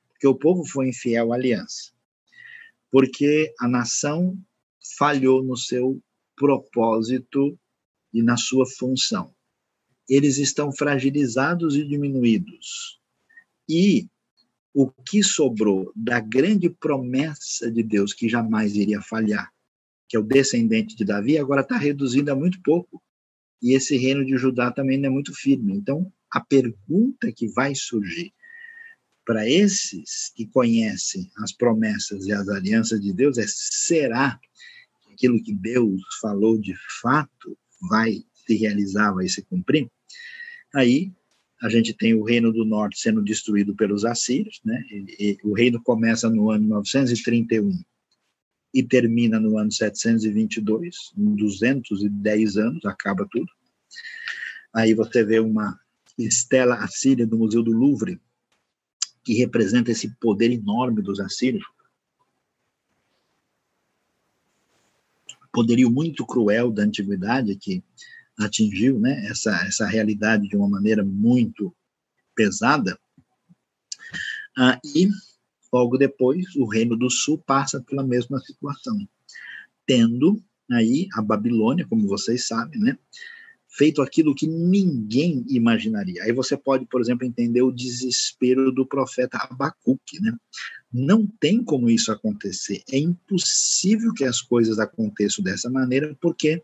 [0.10, 1.92] Porque o povo foi infiel à aliança
[2.92, 4.38] porque a nação
[4.98, 6.00] falhou no seu
[6.36, 7.58] propósito
[8.14, 9.34] e na sua função.
[10.10, 13.00] Eles estão fragilizados e diminuídos.
[13.74, 14.10] E
[14.74, 19.50] o que sobrou da grande promessa de Deus, que jamais iria falhar,
[20.10, 23.02] que é o descendente de Davi, agora está reduzido a muito pouco.
[23.62, 25.74] E esse reino de Judá também não é muito firme.
[25.74, 28.34] Então, a pergunta que vai surgir
[29.26, 34.38] para esses que conhecem as promessas e as alianças de Deus é: será
[35.02, 37.58] que aquilo que Deus falou de fato
[37.90, 39.90] vai se realizar, vai se cumprir?
[40.74, 41.14] Aí
[41.62, 44.84] a gente tem o reino do norte sendo destruído pelos assírios, né?
[44.90, 47.84] E, e, o reino começa no ano 931
[48.74, 53.52] e termina no ano 722, em 210 anos, acaba tudo.
[54.74, 55.80] Aí você vê uma
[56.18, 58.20] estela assíria do Museu do Louvre,
[59.24, 61.64] que representa esse poder enorme dos assírios,
[65.52, 67.84] poderio muito cruel da antiguidade que
[68.40, 71.76] atingiu né, essa, essa realidade de uma maneira muito
[72.36, 72.98] pesada.
[74.58, 75.10] Ah, e
[75.74, 79.08] Logo depois, o Reino do Sul passa pela mesma situação,
[79.86, 82.98] tendo aí a Babilônia, como vocês sabem, né?
[83.70, 86.24] Feito aquilo que ninguém imaginaria.
[86.24, 90.36] Aí você pode, por exemplo, entender o desespero do profeta Abacuque, né?
[90.92, 92.84] Não tem como isso acontecer.
[92.92, 96.62] É impossível que as coisas aconteçam dessa maneira, porque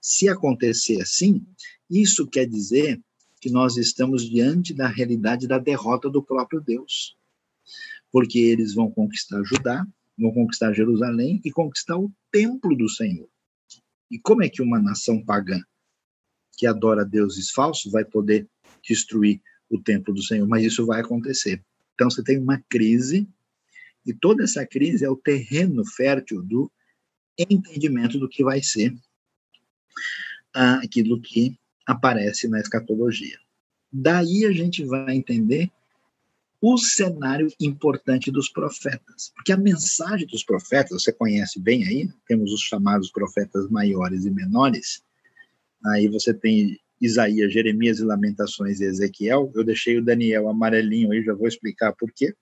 [0.00, 1.44] se acontecer assim,
[1.88, 3.00] isso quer dizer
[3.40, 7.16] que nós estamos diante da realidade da derrota do próprio Deus
[8.10, 9.86] porque eles vão conquistar Judá,
[10.18, 13.28] vão conquistar Jerusalém e conquistar o templo do Senhor.
[14.10, 15.60] E como é que uma nação pagã
[16.56, 18.48] que adora deuses falsos vai poder
[18.86, 20.46] destruir o templo do Senhor?
[20.46, 21.64] Mas isso vai acontecer.
[21.94, 23.28] Então você tem uma crise,
[24.04, 26.70] e toda essa crise é o terreno fértil do
[27.38, 28.94] entendimento do que vai ser
[30.52, 33.38] aquilo que aparece na escatologia.
[33.92, 35.70] Daí a gente vai entender
[36.60, 39.32] o cenário importante dos profetas.
[39.34, 44.30] Porque a mensagem dos profetas, você conhece bem aí, temos os chamados profetas maiores e
[44.30, 45.02] menores.
[45.86, 49.50] Aí você tem Isaías, Jeremias e Lamentações e Ezequiel.
[49.54, 52.34] Eu deixei o Daniel amarelinho aí, já vou explicar por quê.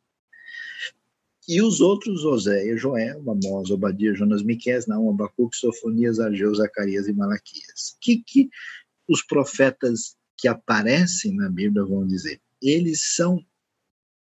[1.48, 7.12] E os outros, Oséia, Joel, Amós, Obadias, Jonas, Miqués, Naum, Abacuque, Sofonias, Ageu, Zacarias e
[7.14, 7.94] Malaquias.
[7.94, 8.50] O que, que
[9.08, 12.38] os profetas que aparecem na Bíblia vão dizer?
[12.60, 13.42] Eles são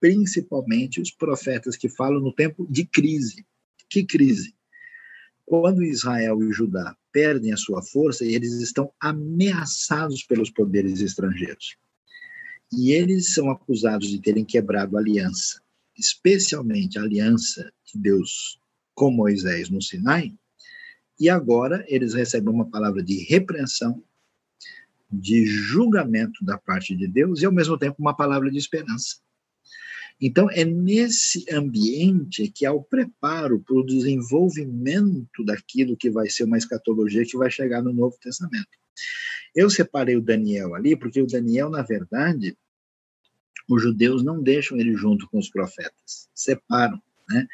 [0.01, 3.47] principalmente os profetas que falam no tempo de crise.
[3.89, 4.53] Que crise?
[5.47, 11.77] Quando Israel e Judá perdem a sua força, eles estão ameaçados pelos poderes estrangeiros.
[12.73, 15.63] E eles são acusados de terem quebrado a aliança,
[15.97, 18.59] especialmente a aliança de Deus
[18.95, 20.33] com Moisés no Sinai.
[21.19, 24.03] E agora eles recebem uma palavra de repreensão,
[25.11, 29.17] de julgamento da parte de Deus e, ao mesmo tempo, uma palavra de esperança.
[30.21, 36.45] Então, é nesse ambiente que há o preparo para o desenvolvimento daquilo que vai ser
[36.45, 38.69] uma escatologia que vai chegar no Novo Testamento.
[39.55, 42.57] Eu separei o Daniel ali, porque o Daniel, na verdade,
[43.69, 47.01] os judeus não deixam ele junto com os profetas, separam.
[47.29, 47.47] Né?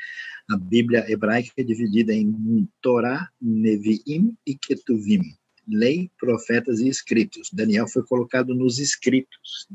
[0.50, 5.22] A Bíblia hebraica é dividida em Torá, Neviim e Ketuvim,
[5.66, 7.50] lei, profetas e escritos.
[7.52, 9.68] Daniel foi colocado nos escritos,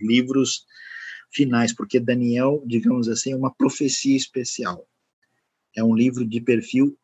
[0.00, 0.66] livros
[1.32, 4.86] finais, porque Daniel, digamos assim, é uma profecia especial.
[5.76, 6.98] É um livro de perfil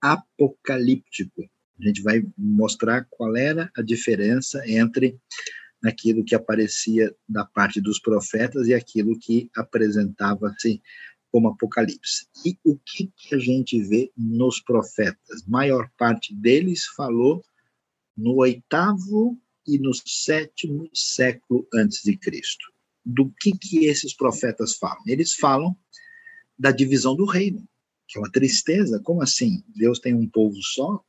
[0.00, 1.48] apocalíptico.
[1.80, 5.16] A gente vai mostrar qual era a diferença entre
[5.84, 10.82] aquilo que aparecia da parte dos profetas e aquilo que apresentava-se
[11.30, 12.26] como Apocalipse.
[12.44, 15.46] E o que, que a gente vê nos profetas?
[15.46, 17.44] maior parte deles falou
[18.16, 22.72] no oitavo e no sétimo século antes de Cristo
[23.04, 25.02] do que, que esses profetas falam.
[25.06, 25.76] Eles falam
[26.58, 27.66] da divisão do reino,
[28.06, 29.00] que é uma tristeza.
[29.00, 29.62] Como assim?
[29.68, 31.02] Deus tem um povo só,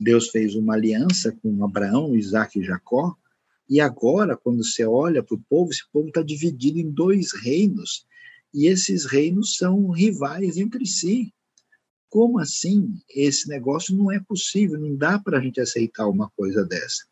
[0.00, 3.16] Deus fez uma aliança com Abraão, Isaac e Jacó,
[3.68, 8.06] e agora, quando você olha para o povo, esse povo está dividido em dois reinos,
[8.54, 11.32] e esses reinos são rivais entre si.
[12.08, 12.98] Como assim?
[13.10, 17.04] Esse negócio não é possível, não dá para a gente aceitar uma coisa dessa.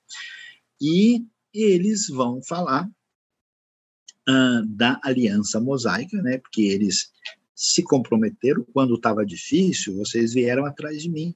[0.81, 2.91] E eles vão falar
[4.69, 6.39] da aliança mosaica, né?
[6.39, 7.13] Porque eles
[7.55, 11.35] se comprometeram quando estava difícil, vocês vieram atrás de mim.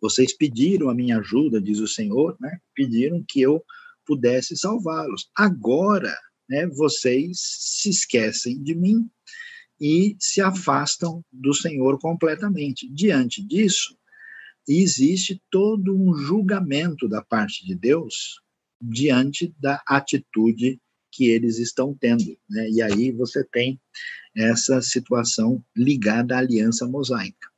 [0.00, 2.60] Vocês pediram a minha ajuda, diz o Senhor, né?
[2.74, 3.64] Pediram que eu
[4.10, 5.30] pudesse salvá-los.
[5.36, 6.12] Agora,
[6.48, 9.08] né, vocês se esquecem de mim
[9.80, 12.92] e se afastam do Senhor completamente.
[12.92, 13.96] Diante disso,
[14.68, 18.40] existe todo um julgamento da parte de Deus
[18.82, 20.80] diante da atitude
[21.12, 22.36] que eles estão tendo.
[22.48, 22.68] Né?
[22.68, 23.80] E aí você tem
[24.36, 27.48] essa situação ligada à aliança mosaica.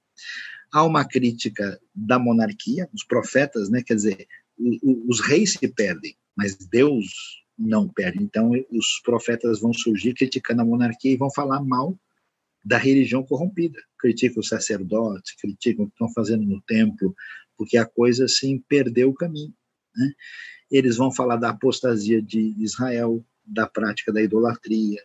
[0.70, 3.82] Há uma crítica da monarquia, os profetas, né?
[3.82, 4.26] quer dizer,
[5.09, 8.22] os reis se perdem, mas Deus não perde.
[8.22, 11.99] Então, os profetas vão surgir criticando a monarquia e vão falar mal
[12.64, 13.78] da religião corrompida.
[13.99, 17.14] Criticam os sacerdotes, criticam o que estão fazendo no templo,
[17.57, 19.55] porque a coisa assim perdeu o caminho.
[19.95, 20.12] Né?
[20.70, 25.03] Eles vão falar da apostasia de Israel, da prática da idolatria,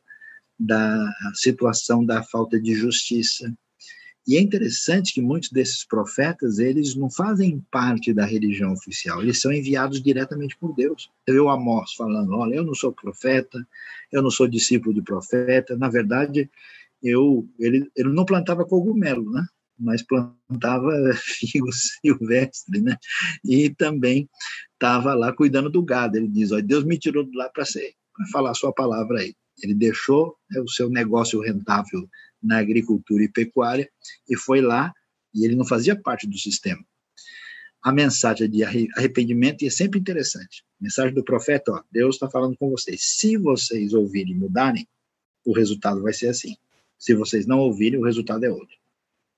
[0.59, 3.53] da situação da falta de justiça.
[4.27, 9.39] E é interessante que muitos desses profetas, eles não fazem parte da religião oficial, eles
[9.39, 11.09] são enviados diretamente por Deus.
[11.27, 13.65] Vê o Amós falando, olha, eu não sou profeta,
[14.11, 16.49] eu não sou discípulo de profeta, na verdade,
[17.01, 19.47] eu, ele, ele não plantava cogumelo, né?
[19.79, 22.97] mas plantava figos silvestres, né?
[23.45, 24.27] E também
[24.73, 26.17] estava lá cuidando do gado.
[26.17, 27.93] Ele diz, olha, Deus me tirou de lá para ser
[28.31, 29.35] falar a sua palavra aí.
[29.61, 32.07] Ele deixou né, o seu negócio rentável
[32.41, 33.89] na agricultura e pecuária,
[34.29, 34.93] e foi lá,
[35.33, 36.83] e ele não fazia parte do sistema.
[37.81, 40.63] A mensagem de arrependimento é sempre interessante.
[40.79, 43.01] A mensagem do profeta, ó, Deus está falando com vocês.
[43.01, 44.87] Se vocês ouvirem e mudarem,
[45.45, 46.55] o resultado vai ser assim.
[46.97, 48.75] Se vocês não ouvirem, o resultado é outro.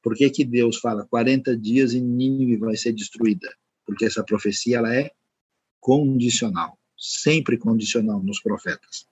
[0.02, 3.54] Por que, que Deus fala 40 dias e Nínive vai ser destruída?
[3.86, 5.12] Porque essa profecia ela é
[5.80, 9.08] condicional, sempre condicional nos profetas.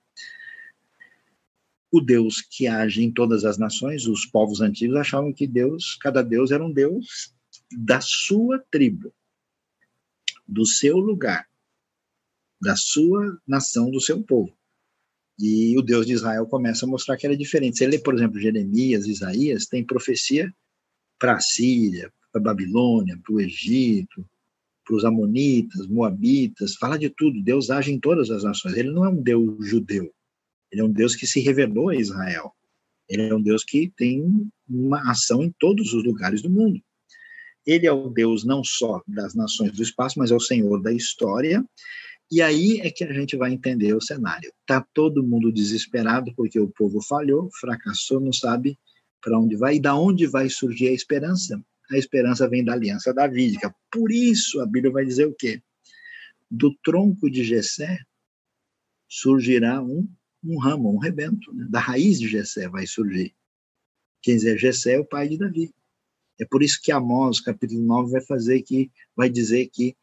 [1.92, 6.22] O Deus que age em todas as nações, os povos antigos achavam que Deus, cada
[6.22, 7.34] Deus era um Deus
[7.72, 9.14] da sua tribo,
[10.48, 11.48] do seu lugar,
[12.62, 14.54] da sua nação, do seu povo.
[15.40, 17.78] E o Deus de Israel começa a mostrar que era diferente.
[17.78, 20.52] Você lê, por exemplo, Jeremias, Isaías, tem profecia
[21.20, 24.28] para a Síria, para a Babilônia, para o Egito,
[24.84, 27.44] para os Amonitas, Moabitas, fala de tudo.
[27.44, 28.76] Deus age em todas as nações.
[28.76, 30.12] Ele não é um Deus judeu.
[30.72, 32.52] Ele é um Deus que se revelou a Israel.
[33.10, 36.82] Ele é um Deus que tem uma ação em todos os lugares do mundo.
[37.66, 40.92] Ele é o Deus não só das nações do espaço, mas é o Senhor da
[40.92, 41.64] história.
[42.30, 44.52] E aí é que a gente vai entender o cenário.
[44.66, 48.78] Tá todo mundo desesperado porque o povo falhou, fracassou, não sabe
[49.22, 51.62] para onde vai e da onde vai surgir a esperança
[51.92, 53.74] a esperança vem da aliança davídica.
[53.92, 55.62] Por isso, a Bíblia vai dizer o quê?
[56.50, 58.00] Do tronco de Jessé
[59.08, 60.08] surgirá um,
[60.44, 61.54] um ramo, um rebento.
[61.54, 61.68] Né?
[61.70, 63.34] Da raiz de Jessé vai surgir.
[64.22, 65.74] Quem dizer Jessé é o pai de Davi.
[66.40, 69.96] É por isso que Amós, capítulo 9, vai fazer que vai dizer que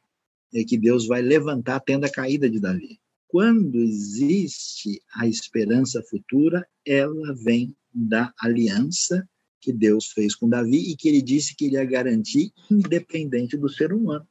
[0.52, 3.00] é que Deus vai levantar a tenda caída de Davi.
[3.26, 9.28] Quando existe a esperança futura, ela vem da aliança
[9.60, 13.68] que Deus fez com Davi e que ele disse que ele ia garantir independente do
[13.68, 14.26] ser humano.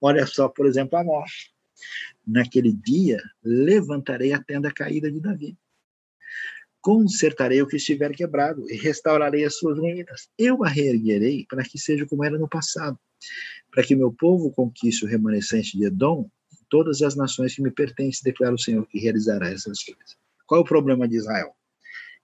[0.00, 1.52] Olha só, por exemplo, a morte.
[2.28, 5.56] Naquele dia, levantarei a tenda caída de Davi.
[6.78, 10.28] Consertarei o que estiver quebrado e restaurarei as suas ruínas.
[10.36, 12.98] Eu a reerguerei para que seja como era no passado,
[13.70, 17.70] para que meu povo conquiste o remanescente de Edom e todas as nações que me
[17.70, 20.18] pertencem, declara o Senhor que realizará essas coisas.
[20.46, 21.54] Qual é o problema de Israel?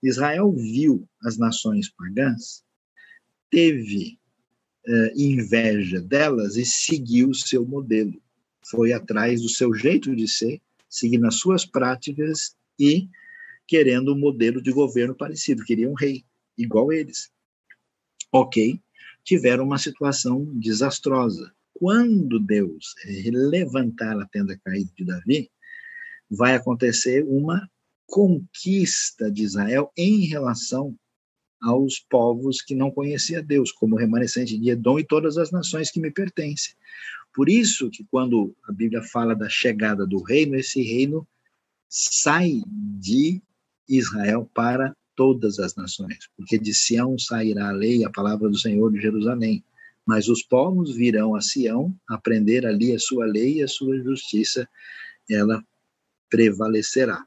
[0.02, 2.62] Israel viu as nações pagãs,
[3.50, 4.18] teve
[4.86, 8.22] uh, inveja delas e seguiu o seu modelo.
[8.71, 13.09] Foi atrás do seu jeito de ser, seguindo as suas práticas e
[13.67, 15.65] querendo um modelo de governo parecido.
[15.65, 16.25] Queria um rei
[16.57, 17.31] igual eles.
[18.33, 18.81] Ok,
[19.23, 21.53] tiveram uma situação desastrosa.
[21.75, 22.95] Quando Deus
[23.33, 25.51] levantar a tenda caída de Davi,
[26.31, 27.69] vai acontecer uma
[28.07, 30.97] conquista de Israel em relação
[31.61, 36.01] aos povos que não conheciam Deus, como remanescente de Edom e todas as nações que
[36.01, 36.75] me pertencem.
[37.35, 41.26] Por isso que quando a Bíblia fala da chegada do reino, esse reino
[41.89, 43.43] sai de
[43.89, 48.93] Israel para todas as nações, porque de Sião sairá a lei, a palavra do Senhor
[48.93, 49.64] de Jerusalém.
[50.07, 54.68] Mas os povos virão a Sião aprender ali a sua lei e a sua justiça,
[55.28, 55.64] ela
[56.28, 57.24] prevalecerá.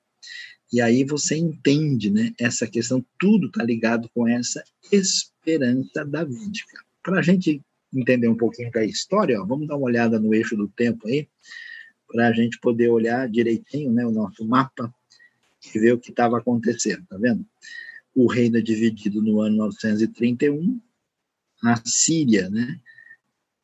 [0.71, 2.33] E aí você entende, né?
[2.39, 6.83] Essa questão, tudo está ligado com essa esperança davídica.
[7.01, 7.61] Para a gente
[7.93, 11.27] entender um pouquinho da história, ó, vamos dar uma olhada no eixo do tempo aí,
[12.07, 14.05] para a gente poder olhar direitinho, né?
[14.05, 14.93] O nosso mapa
[15.73, 17.45] e ver o que estava acontecendo, tá vendo?
[18.15, 20.79] O reino é dividido no ano 931,
[21.63, 22.79] a Síria, né?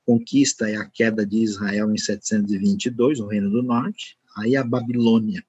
[0.05, 5.43] Conquista e a queda de Israel em 722, o reino do norte, aí a Babilônia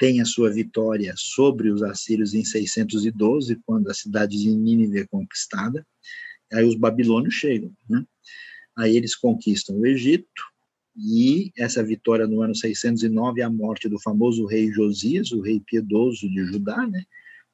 [0.00, 5.06] tem a sua vitória sobre os assírios em 612, quando a cidade de Nínive é
[5.06, 5.86] conquistada.
[6.52, 8.04] Aí os babilônios chegam, né?
[8.76, 10.42] Aí eles conquistam o Egito,
[10.96, 15.60] e essa vitória no ano 609 é a morte do famoso rei Josias, o rei
[15.60, 17.04] piedoso de Judá, né?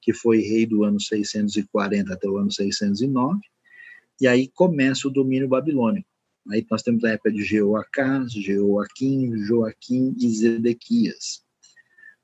[0.06, 3.40] que foi rei do ano 640 até o ano 609,
[4.20, 6.08] e aí começa o domínio babilônico.
[6.48, 11.44] Aí nós temos a época de Jeoacás, Jeoaquim, Joaquim e Zedequias.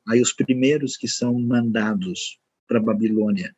[0.08, 3.52] Aí os primeiros que são mandados para Babilônia,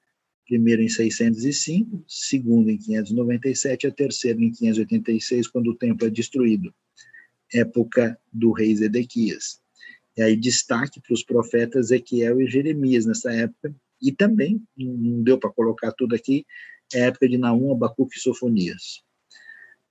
[0.46, 6.10] primeiro em 605, segundo em 597 e a terceiro em 586, quando o templo é
[6.10, 6.74] destruído,
[7.52, 9.60] época do rei Zedequias.
[10.16, 15.38] E aí destaque para os profetas Ezequiel e Jeremias nessa época, e também, não deu
[15.38, 16.44] para colocar tudo aqui,
[16.92, 19.02] é época de Naum, Abacuque e Sofonias.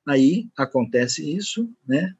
[0.07, 2.13] Aí acontece isso, né?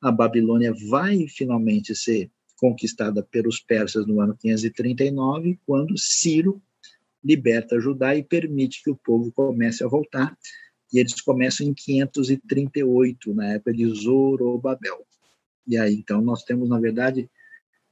[0.00, 6.60] A Babilônia vai finalmente ser conquistada pelos persas no ano 539, quando Ciro
[7.26, 10.38] liberta Judá e permite que o povo comece a voltar.
[10.92, 15.04] E eles começam em 538, na época de Zorobabel.
[15.66, 17.28] E aí, então, nós temos, na verdade,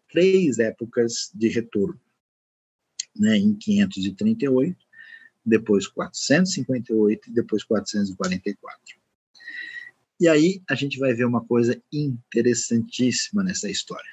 [0.09, 2.01] três épocas de retorno.
[3.16, 3.37] Né?
[3.37, 4.76] Em 538,
[5.45, 8.78] depois 458 e depois 444.
[10.20, 14.11] E aí a gente vai ver uma coisa interessantíssima nessa história.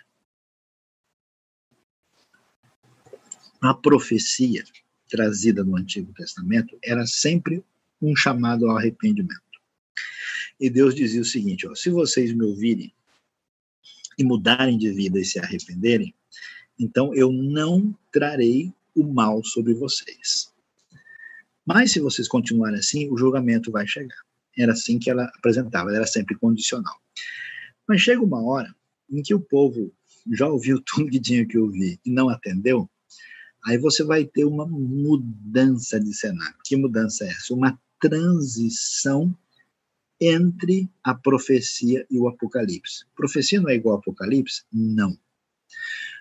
[3.62, 4.64] A profecia
[5.12, 7.64] trazida no Antigo Testamento era sempre
[8.02, 9.42] um chamado ao arrependimento.
[10.60, 12.94] E Deus dizia o seguinte: ó, se vocês me ouvirem
[14.18, 16.16] e mudarem de vida e se arrependerem,
[16.80, 20.52] então eu não trarei o mal sobre vocês.
[21.66, 24.18] Mas se vocês continuarem assim, o julgamento vai chegar.
[24.58, 26.96] Era assim que ela apresentava, era sempre condicional.
[27.88, 28.74] Mas chega uma hora
[29.10, 29.94] em que o povo
[30.32, 32.90] já ouviu tudo que tinha que ouvir e não atendeu,
[33.66, 36.58] aí você vai ter uma mudança de cenário.
[36.64, 37.54] Que mudança é essa?
[37.54, 39.36] Uma transição
[40.20, 43.06] entre a profecia e o apocalipse.
[43.16, 44.64] Profecia não é igual ao apocalipse?
[44.72, 45.18] Não.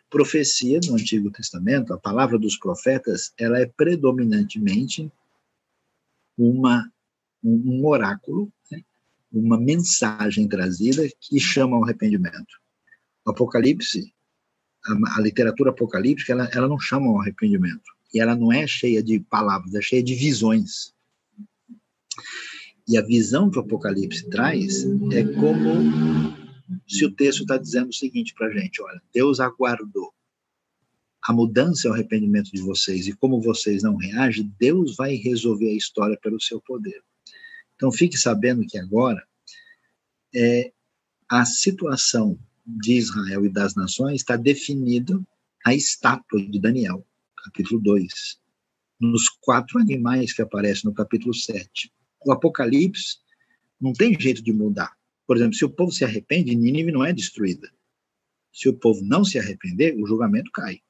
[0.08, 5.10] Profecia no Antigo Testamento, a palavra dos profetas, ela é predominantemente
[6.36, 6.90] uma
[7.42, 8.82] um, oráculo, né?
[9.32, 12.60] uma mensagem trazida que chama ao arrependimento.
[13.24, 14.12] O Apocalipse,
[14.86, 17.90] a, a literatura apocalíptica, ela, ela não chama ao arrependimento.
[18.12, 20.94] E ela não é cheia de palavras, é cheia de visões.
[22.88, 26.36] E a visão que o Apocalipse traz é como
[26.88, 30.12] se o texto está dizendo o seguinte para a gente: olha, Deus aguardou
[31.22, 35.68] a mudança e o arrependimento de vocês, e como vocês não reagem, Deus vai resolver
[35.68, 37.00] a história pelo seu poder.
[37.76, 39.22] Então, fique sabendo que agora
[40.34, 40.72] é,
[41.28, 42.38] a situação
[42.78, 45.20] de Israel e das nações está definida
[45.64, 47.06] a estátua de Daniel,
[47.44, 48.38] capítulo 2,
[49.00, 51.92] nos quatro animais que aparecem no capítulo 7.
[52.24, 53.18] O Apocalipse
[53.80, 54.92] não tem jeito de mudar.
[55.26, 57.70] Por exemplo, se o povo se arrepende, Nínive não é destruída.
[58.52, 60.80] Se o povo não se arrepender, o julgamento cai.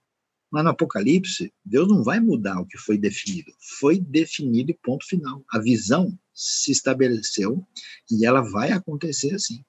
[0.51, 3.53] Mas no Apocalipse, Deus não vai mudar o que foi definido.
[3.79, 5.45] Foi definido e ponto final.
[5.53, 7.65] A visão se estabeleceu
[8.11, 9.65] e ela vai acontecer assim.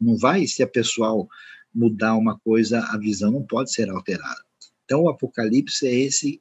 [0.00, 1.28] Não vai, se a pessoal
[1.74, 4.42] mudar uma coisa, a visão não pode ser alterada.
[4.84, 6.40] Então, o Apocalipse é esse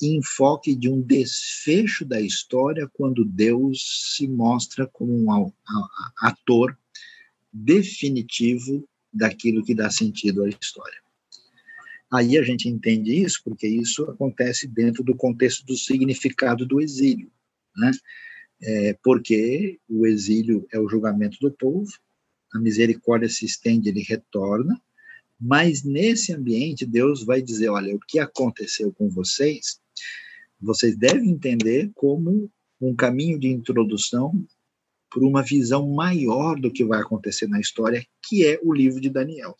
[0.00, 5.52] enfoque de um desfecho da história quando Deus se mostra como um
[6.20, 6.76] ator
[7.52, 10.98] definitivo daquilo que dá sentido à história.
[12.12, 17.30] Aí a gente entende isso porque isso acontece dentro do contexto do significado do exílio,
[17.76, 17.90] né?
[18.62, 21.90] É, porque o exílio é o julgamento do povo,
[22.54, 24.80] a misericórdia se estende, ele retorna,
[25.40, 29.80] mas nesse ambiente Deus vai dizer, olha, o que aconteceu com vocês,
[30.60, 32.50] vocês devem entender como
[32.80, 34.46] um caminho de introdução
[35.10, 39.10] para uma visão maior do que vai acontecer na história, que é o livro de
[39.10, 39.56] Daniel.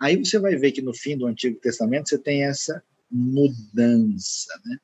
[0.00, 4.78] Aí você vai ver que no fim do Antigo Testamento você tem essa mudança né,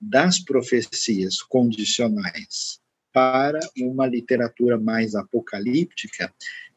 [0.00, 2.80] das profecias condicionais
[3.14, 6.34] para uma literatura mais apocalíptica,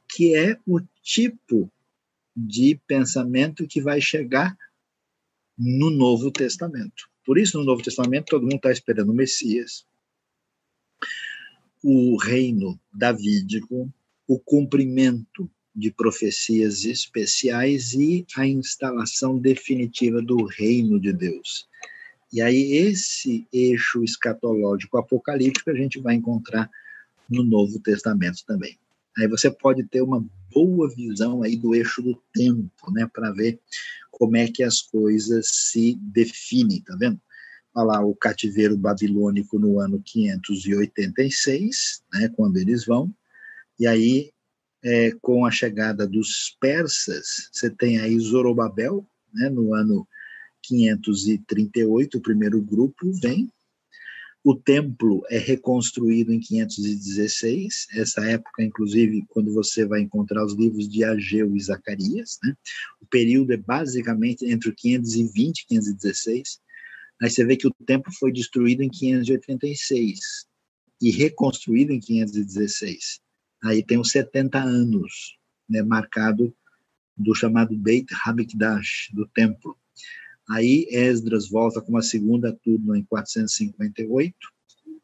[0.07, 1.69] que é o tipo
[2.35, 4.55] de pensamento que vai chegar
[5.57, 7.09] no Novo Testamento.
[7.25, 9.83] Por isso, no Novo Testamento, todo mundo está esperando o Messias,
[11.83, 13.91] o reino davídico,
[14.27, 21.67] o cumprimento de profecias especiais e a instalação definitiva do reino de Deus.
[22.31, 26.69] E aí, esse eixo escatológico apocalíptico a gente vai encontrar
[27.29, 28.77] no Novo Testamento também.
[29.17, 33.59] Aí você pode ter uma boa visão aí do eixo do tempo, né, para ver
[34.11, 37.19] como é que as coisas se definem, tá vendo?
[37.75, 43.13] Olha lá o cativeiro babilônico no ano 586, né, quando eles vão,
[43.79, 44.31] e aí
[44.83, 50.07] é, com a chegada dos persas, você tem aí Zorobabel, né, no ano
[50.67, 53.49] 538, o primeiro grupo vem.
[54.43, 60.87] O templo é reconstruído em 516, essa época, inclusive, quando você vai encontrar os livros
[60.87, 62.37] de Ageu e Zacarias.
[62.43, 62.53] Né?
[63.01, 66.59] O período é basicamente entre 520 e 516.
[67.21, 70.19] Aí você vê que o templo foi destruído em 586
[71.01, 73.21] e reconstruído em 516
[73.63, 75.37] aí tem os 70 anos,
[75.69, 76.55] né, marcado
[77.15, 79.77] do chamado Beit Hamikdash, do templo.
[80.49, 84.35] Aí Esdras volta com uma segunda turma em 458,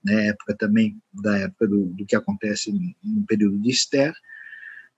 [0.04, 2.72] né, época também da época do, do que acontece
[3.04, 4.14] no período de Esther,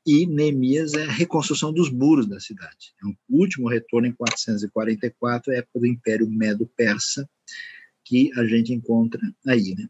[0.05, 2.93] e Neemias é a reconstrução dos muros da cidade.
[3.01, 7.27] É um último retorno em 444, época do Império Medo-Persa,
[8.03, 9.73] que a gente encontra aí.
[9.75, 9.87] Né?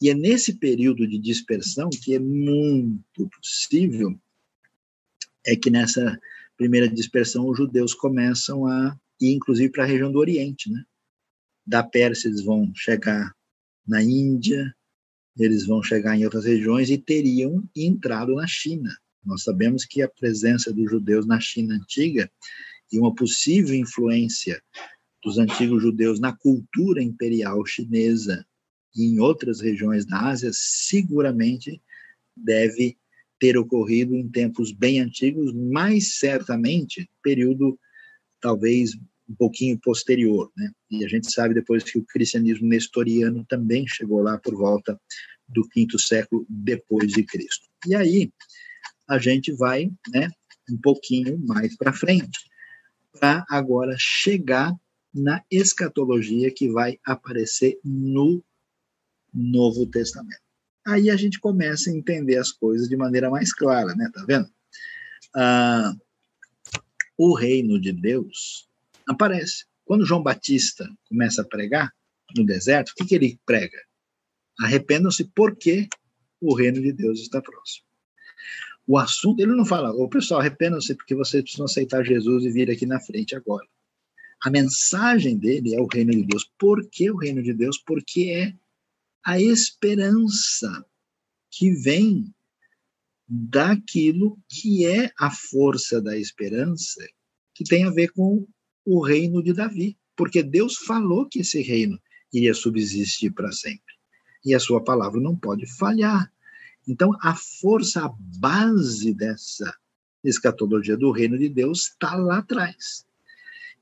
[0.00, 4.18] E é nesse período de dispersão que é muito possível
[5.46, 6.18] é que nessa
[6.56, 10.70] primeira dispersão os judeus começam a ir, inclusive, para a região do Oriente.
[10.70, 10.82] Né?
[11.66, 13.34] Da Pérsia eles vão chegar
[13.86, 14.74] na Índia,
[15.36, 18.90] eles vão chegar em outras regiões e teriam entrado na China.
[19.24, 22.30] Nós sabemos que a presença dos judeus na China antiga
[22.92, 24.62] e uma possível influência
[25.22, 28.46] dos antigos judeus na cultura imperial chinesa
[28.94, 31.80] e em outras regiões da Ásia seguramente
[32.36, 32.96] deve
[33.38, 37.78] ter ocorrido em tempos bem antigos, mas certamente período
[38.40, 38.96] talvez
[39.28, 40.70] um pouquinho posterior, né?
[40.90, 44.98] E a gente sabe depois que o cristianismo nestoriano também chegou lá por volta
[45.46, 47.68] do quinto século depois de Cristo.
[47.86, 48.32] E aí
[49.06, 50.28] a gente vai, né,
[50.70, 52.38] um pouquinho mais para frente,
[53.18, 54.74] para agora chegar
[55.14, 58.42] na escatologia que vai aparecer no
[59.32, 60.42] Novo Testamento.
[60.86, 64.10] Aí a gente começa a entender as coisas de maneira mais clara, né?
[64.12, 64.48] Tá vendo?
[65.34, 65.94] Ah,
[67.16, 68.68] o reino de Deus
[69.08, 69.64] aparece.
[69.84, 71.92] Quando João Batista começa a pregar
[72.36, 73.78] no deserto, o que, que ele prega?
[74.60, 75.88] Arrependam-se porque
[76.40, 77.86] o reino de Deus está próximo.
[78.86, 82.70] O assunto, ele não fala, o pessoal, arrependam-se porque vocês precisam aceitar Jesus e vir
[82.70, 83.66] aqui na frente agora.
[84.42, 86.50] A mensagem dele é o reino de Deus.
[86.58, 87.76] Por que o reino de Deus?
[87.78, 88.54] Porque é
[89.24, 90.86] a esperança
[91.50, 92.32] que vem
[93.28, 97.06] daquilo que é a força da esperança,
[97.54, 98.46] que tem a ver com
[98.88, 99.96] o reino de Davi.
[100.16, 102.00] Porque Deus falou que esse reino
[102.32, 103.94] iria subsistir para sempre.
[104.44, 106.32] E a sua palavra não pode falhar.
[106.86, 109.72] Então, a força, a base dessa
[110.24, 113.06] escatologia do reino de Deus está lá atrás.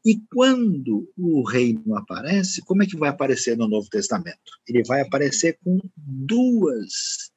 [0.04, 4.52] E quando o reino aparece, como é que vai aparecer no Novo Testamento?
[4.68, 7.30] Ele vai aparecer com duas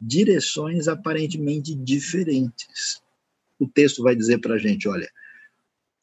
[0.00, 3.02] direções aparentemente diferentes.
[3.58, 5.10] O texto vai dizer para a gente: olha,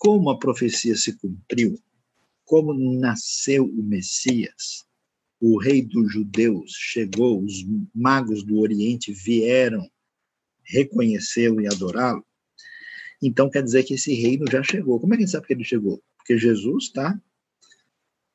[0.04, 1.80] como a profecia se cumpriu,
[2.44, 4.84] como nasceu o Messias,
[5.40, 9.90] o rei dos judeus chegou, os magos do Oriente vieram
[10.66, 12.26] reconhecê-lo e adorá-lo.
[13.22, 15.00] Então quer dizer que esse reino já chegou.
[15.00, 16.04] Como é que a gente sabe que ele chegou?
[16.18, 17.18] Porque Jesus está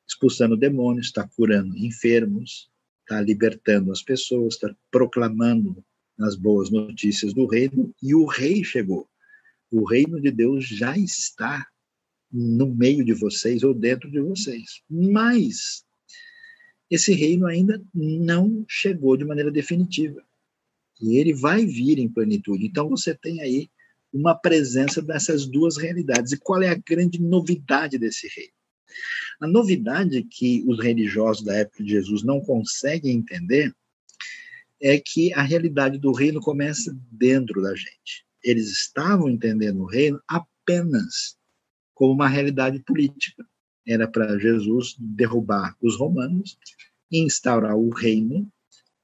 [0.07, 2.69] expulsando demônios, está curando enfermos,
[3.01, 5.83] está libertando as pessoas, está proclamando
[6.19, 9.08] as boas notícias do reino, e o rei chegou.
[9.71, 11.67] O reino de Deus já está
[12.31, 14.81] no meio de vocês ou dentro de vocês.
[14.89, 15.83] Mas
[16.89, 20.21] esse reino ainda não chegou de maneira definitiva.
[21.01, 22.65] E ele vai vir em plenitude.
[22.65, 23.69] Então você tem aí
[24.11, 26.31] uma presença dessas duas realidades.
[26.31, 28.53] E qual é a grande novidade desse reino?
[29.39, 33.73] A novidade que os religiosos da época de Jesus não conseguem entender
[34.81, 38.25] é que a realidade do reino começa dentro da gente.
[38.43, 41.37] Eles estavam entendendo o reino apenas
[41.93, 43.45] como uma realidade política.
[43.87, 46.57] Era para Jesus derrubar os romanos,
[47.11, 48.51] instaurar o reino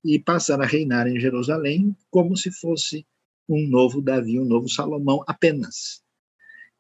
[0.03, 3.05] e passar a reinar em Jerusalém como se fosse
[3.49, 6.03] um novo Davi, um novo Salomão apenas.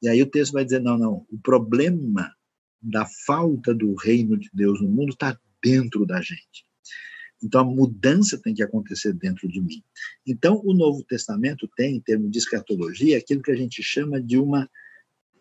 [0.01, 2.33] E aí o texto vai dizer: não, não, o problema
[2.81, 6.65] da falta do reino de Deus no mundo está dentro da gente.
[7.45, 9.83] Então a mudança tem que acontecer dentro de mim.
[10.25, 14.39] Então o Novo Testamento tem, em termos de escatologia, aquilo que a gente chama de
[14.39, 14.67] uma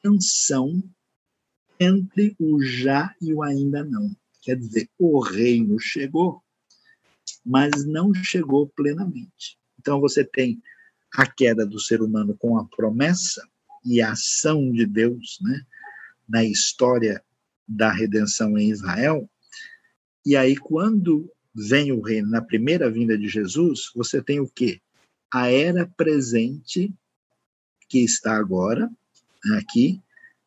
[0.03, 0.83] tensão
[1.81, 4.15] entre o já e o ainda não.
[4.43, 6.43] Quer dizer, o reino chegou,
[7.43, 9.59] mas não chegou plenamente.
[9.81, 10.63] Então você tem
[11.15, 13.43] a queda do ser humano com a promessa
[13.83, 15.65] e a ação de Deus, né,
[16.29, 17.25] na história
[17.67, 19.27] da redenção em Israel.
[20.27, 24.81] E aí quando vem o reino na primeira vinda de Jesus, você tem o quê?
[25.33, 26.93] A era presente
[27.89, 28.91] que está agora
[29.57, 30.01] aqui,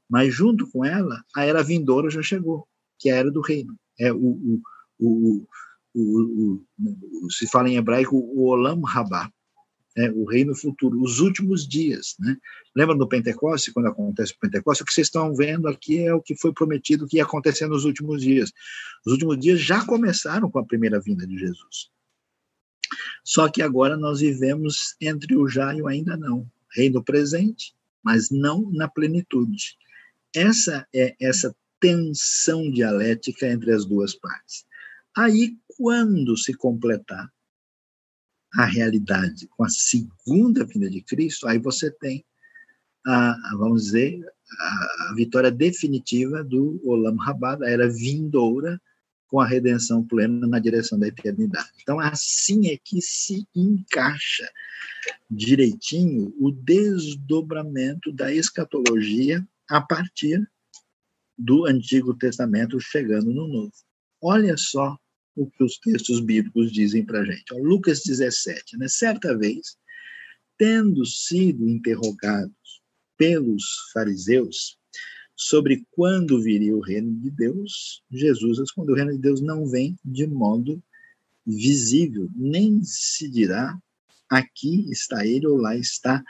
[0.10, 2.68] mas junto com ela, a era vindoura já chegou,
[3.00, 3.78] que é a era do reino.
[4.00, 4.62] É o, o,
[5.00, 5.48] o,
[5.94, 6.64] o,
[7.24, 9.32] o se fala em hebraico o olam rabá,
[9.98, 12.16] né, o reino futuro, os últimos dias.
[12.20, 12.38] Né?
[12.76, 14.84] Lembra do Pentecoste, quando acontece o Pentecoste?
[14.84, 17.84] O que vocês estão vendo aqui é o que foi prometido que ia acontecer nos
[17.84, 18.54] últimos dias.
[19.04, 21.90] Os últimos dias já começaram com a primeira vinda de Jesus.
[23.24, 26.48] Só que agora nós vivemos entre o já e o ainda não.
[26.72, 27.74] Reino presente,
[28.04, 29.76] mas não na plenitude.
[30.36, 34.66] Essa é essa tensão dialética entre as duas partes.
[35.16, 37.32] Aí, quando se completar
[38.58, 42.26] a realidade com a segunda vinda de Cristo, aí você tem,
[43.06, 44.20] a, vamos dizer,
[44.60, 48.82] a, a, vitória definitiva do Olam Rabá, da era vindoura,
[49.28, 51.70] com a redenção plena na direção da eternidade.
[51.82, 54.50] Então, assim é que se encaixa
[55.30, 60.50] direitinho o desdobramento da escatologia a partir
[61.38, 63.74] do Antigo Testamento chegando no Novo.
[64.20, 64.98] Olha só
[65.38, 67.54] o que os textos bíblicos dizem para a gente.
[67.54, 68.88] Ó, Lucas 17, né?
[68.90, 69.78] certa vez,
[70.58, 72.82] tendo sido interrogados
[73.16, 73.64] pelos
[73.94, 74.78] fariseus
[75.36, 79.96] sobre quando viria o reino de Deus, Jesus respondeu: o reino de Deus não vem
[80.04, 80.82] de modo
[81.46, 83.78] visível, nem se dirá
[84.30, 86.24] aqui está ele ou lá está,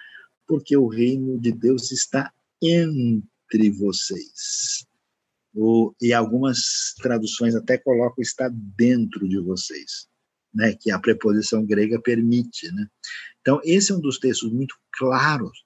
[0.45, 2.31] porque o reino de Deus está
[2.61, 4.85] entre vocês.
[5.59, 10.07] O, e algumas traduções até colocam está dentro de vocês,
[10.53, 12.71] né, que a preposição grega permite.
[12.71, 12.87] Né?
[13.41, 15.65] Então, esse é um dos textos muito claros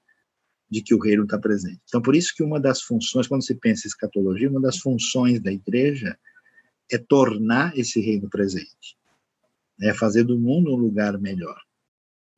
[0.69, 1.81] de que o reino está presente.
[1.89, 5.41] Então, por isso que uma das funções, quando se pensa em escatologia, uma das funções
[5.41, 6.17] da igreja
[6.89, 8.97] é tornar esse reino presente,
[9.81, 11.59] é fazer do mundo um lugar melhor,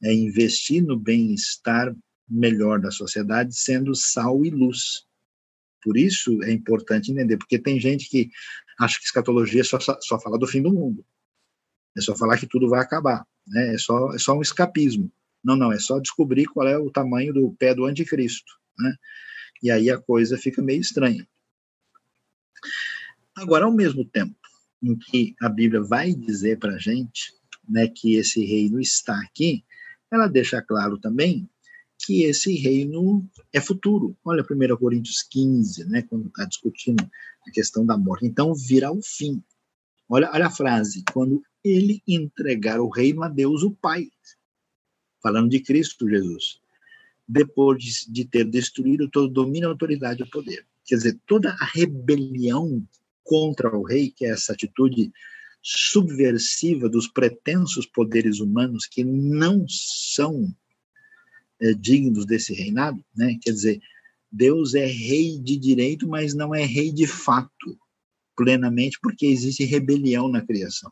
[0.02, 1.96] é investir no bem-estar
[2.28, 5.06] melhor da sociedade, sendo sal e luz.
[5.84, 8.30] Por isso é importante entender, porque tem gente que
[8.80, 11.06] acha que escatologia só, só fala do fim do mundo.
[11.98, 13.26] É só falar que tudo vai acabar.
[13.48, 13.76] Né?
[13.76, 15.12] É, só, é só um escapismo.
[15.44, 18.52] Não, não, é só descobrir qual é o tamanho do pé do anticristo.
[18.80, 18.96] Né?
[19.62, 21.28] E aí a coisa fica meio estranha.
[23.36, 24.36] Agora, ao mesmo tempo
[24.82, 27.34] em que a Bíblia vai dizer para a gente
[27.68, 29.64] né, que esse reino está aqui,
[30.12, 31.50] ela deixa claro também
[32.06, 34.18] que esse reino é futuro.
[34.24, 37.04] Olha 1 Coríntios 15, né, quando está discutindo
[37.48, 38.26] a questão da morte.
[38.26, 39.42] Então virá o fim.
[40.10, 44.10] Olha, olha a frase, quando ele entregar o reino a Deus, o Pai.
[45.22, 46.60] Falando de Cristo Jesus.
[47.28, 50.66] Depois de, de ter destruído todo domínio, autoridade e poder.
[50.86, 52.86] Quer dizer, toda a rebelião
[53.24, 55.12] contra o rei, que é essa atitude
[55.62, 60.54] subversiva dos pretensos poderes humanos que não são
[61.64, 63.38] é, dignos desse reinado, né?
[63.42, 63.82] Quer dizer,
[64.30, 67.80] Deus é rei de direito, mas não é rei de fato,
[68.36, 70.92] plenamente, porque existe rebelião na criação.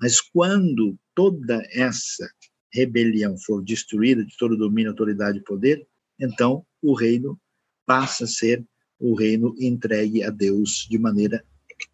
[0.00, 2.26] Mas quando toda essa
[2.72, 5.86] rebelião for destruída de todo domínio, autoridade e poder,
[6.18, 7.38] então o reino
[7.84, 8.64] passa a ser
[8.98, 11.44] o reino entregue a Deus de maneira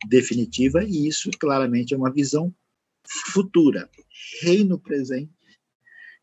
[0.09, 2.55] definitiva, e isso claramente é uma visão
[3.33, 3.91] futura,
[4.43, 5.33] reino presente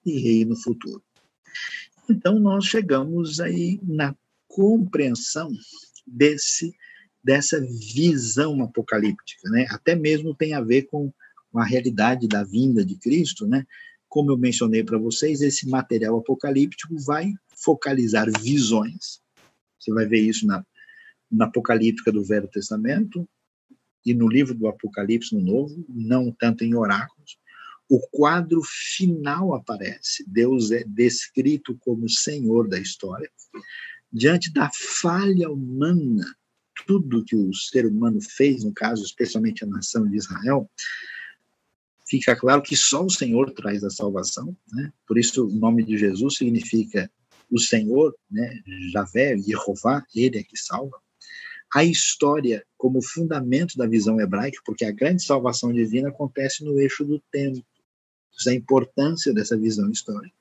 [0.05, 1.03] e reino futuro.
[2.09, 4.15] Então nós chegamos aí na
[4.47, 5.51] compreensão
[6.05, 6.73] desse
[7.21, 7.59] dessa
[7.93, 9.67] visão apocalíptica, né?
[9.71, 11.11] Até mesmo tem a ver com
[11.53, 13.65] a realidade da vinda de Cristo, né?
[14.07, 19.21] Como eu mencionei para vocês, esse material apocalíptico vai focalizar visões.
[19.77, 20.65] Você vai ver isso na,
[21.29, 23.27] na Apocalíptica do Velho Testamento,
[24.05, 27.37] e no livro do Apocalipse, no Novo, não tanto em oráculos,
[27.89, 30.23] o quadro final aparece.
[30.27, 33.29] Deus é descrito como Senhor da história.
[34.11, 36.25] Diante da falha humana,
[36.85, 40.69] tudo que o ser humano fez, no caso, especialmente a nação de Israel,
[42.07, 44.55] fica claro que só o Senhor traz a salvação.
[44.71, 44.93] Né?
[45.07, 47.11] Por isso, o nome de Jesus significa
[47.51, 48.61] o Senhor, né?
[48.91, 51.01] Javé, Jeová, ele é que salva
[51.73, 57.05] a história como fundamento da visão hebraica, porque a grande salvação divina acontece no eixo
[57.05, 57.63] do tempo.
[58.47, 60.35] É a importância dessa visão histórica.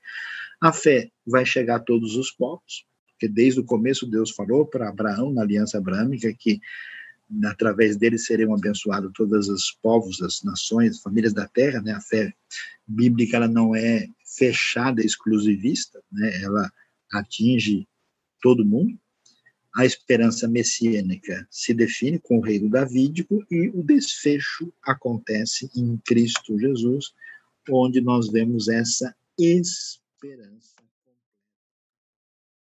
[0.61, 4.89] A fé vai chegar a todos os povos, porque desde o começo Deus falou para
[4.89, 6.59] Abraão, na aliança abrâmica, que
[7.45, 11.81] através dele seriam abençoados todos os povos, as nações, as famílias da terra.
[11.81, 11.91] Né?
[11.91, 12.33] A fé
[12.87, 16.41] bíblica ela não é fechada, exclusivista, né?
[16.41, 16.71] ela
[17.11, 17.87] atinge
[18.41, 18.97] todo mundo
[19.75, 26.59] a esperança messiânica se define com o reino davídico e o desfecho acontece em Cristo
[26.59, 27.13] Jesus,
[27.69, 30.78] onde nós vemos essa esperança.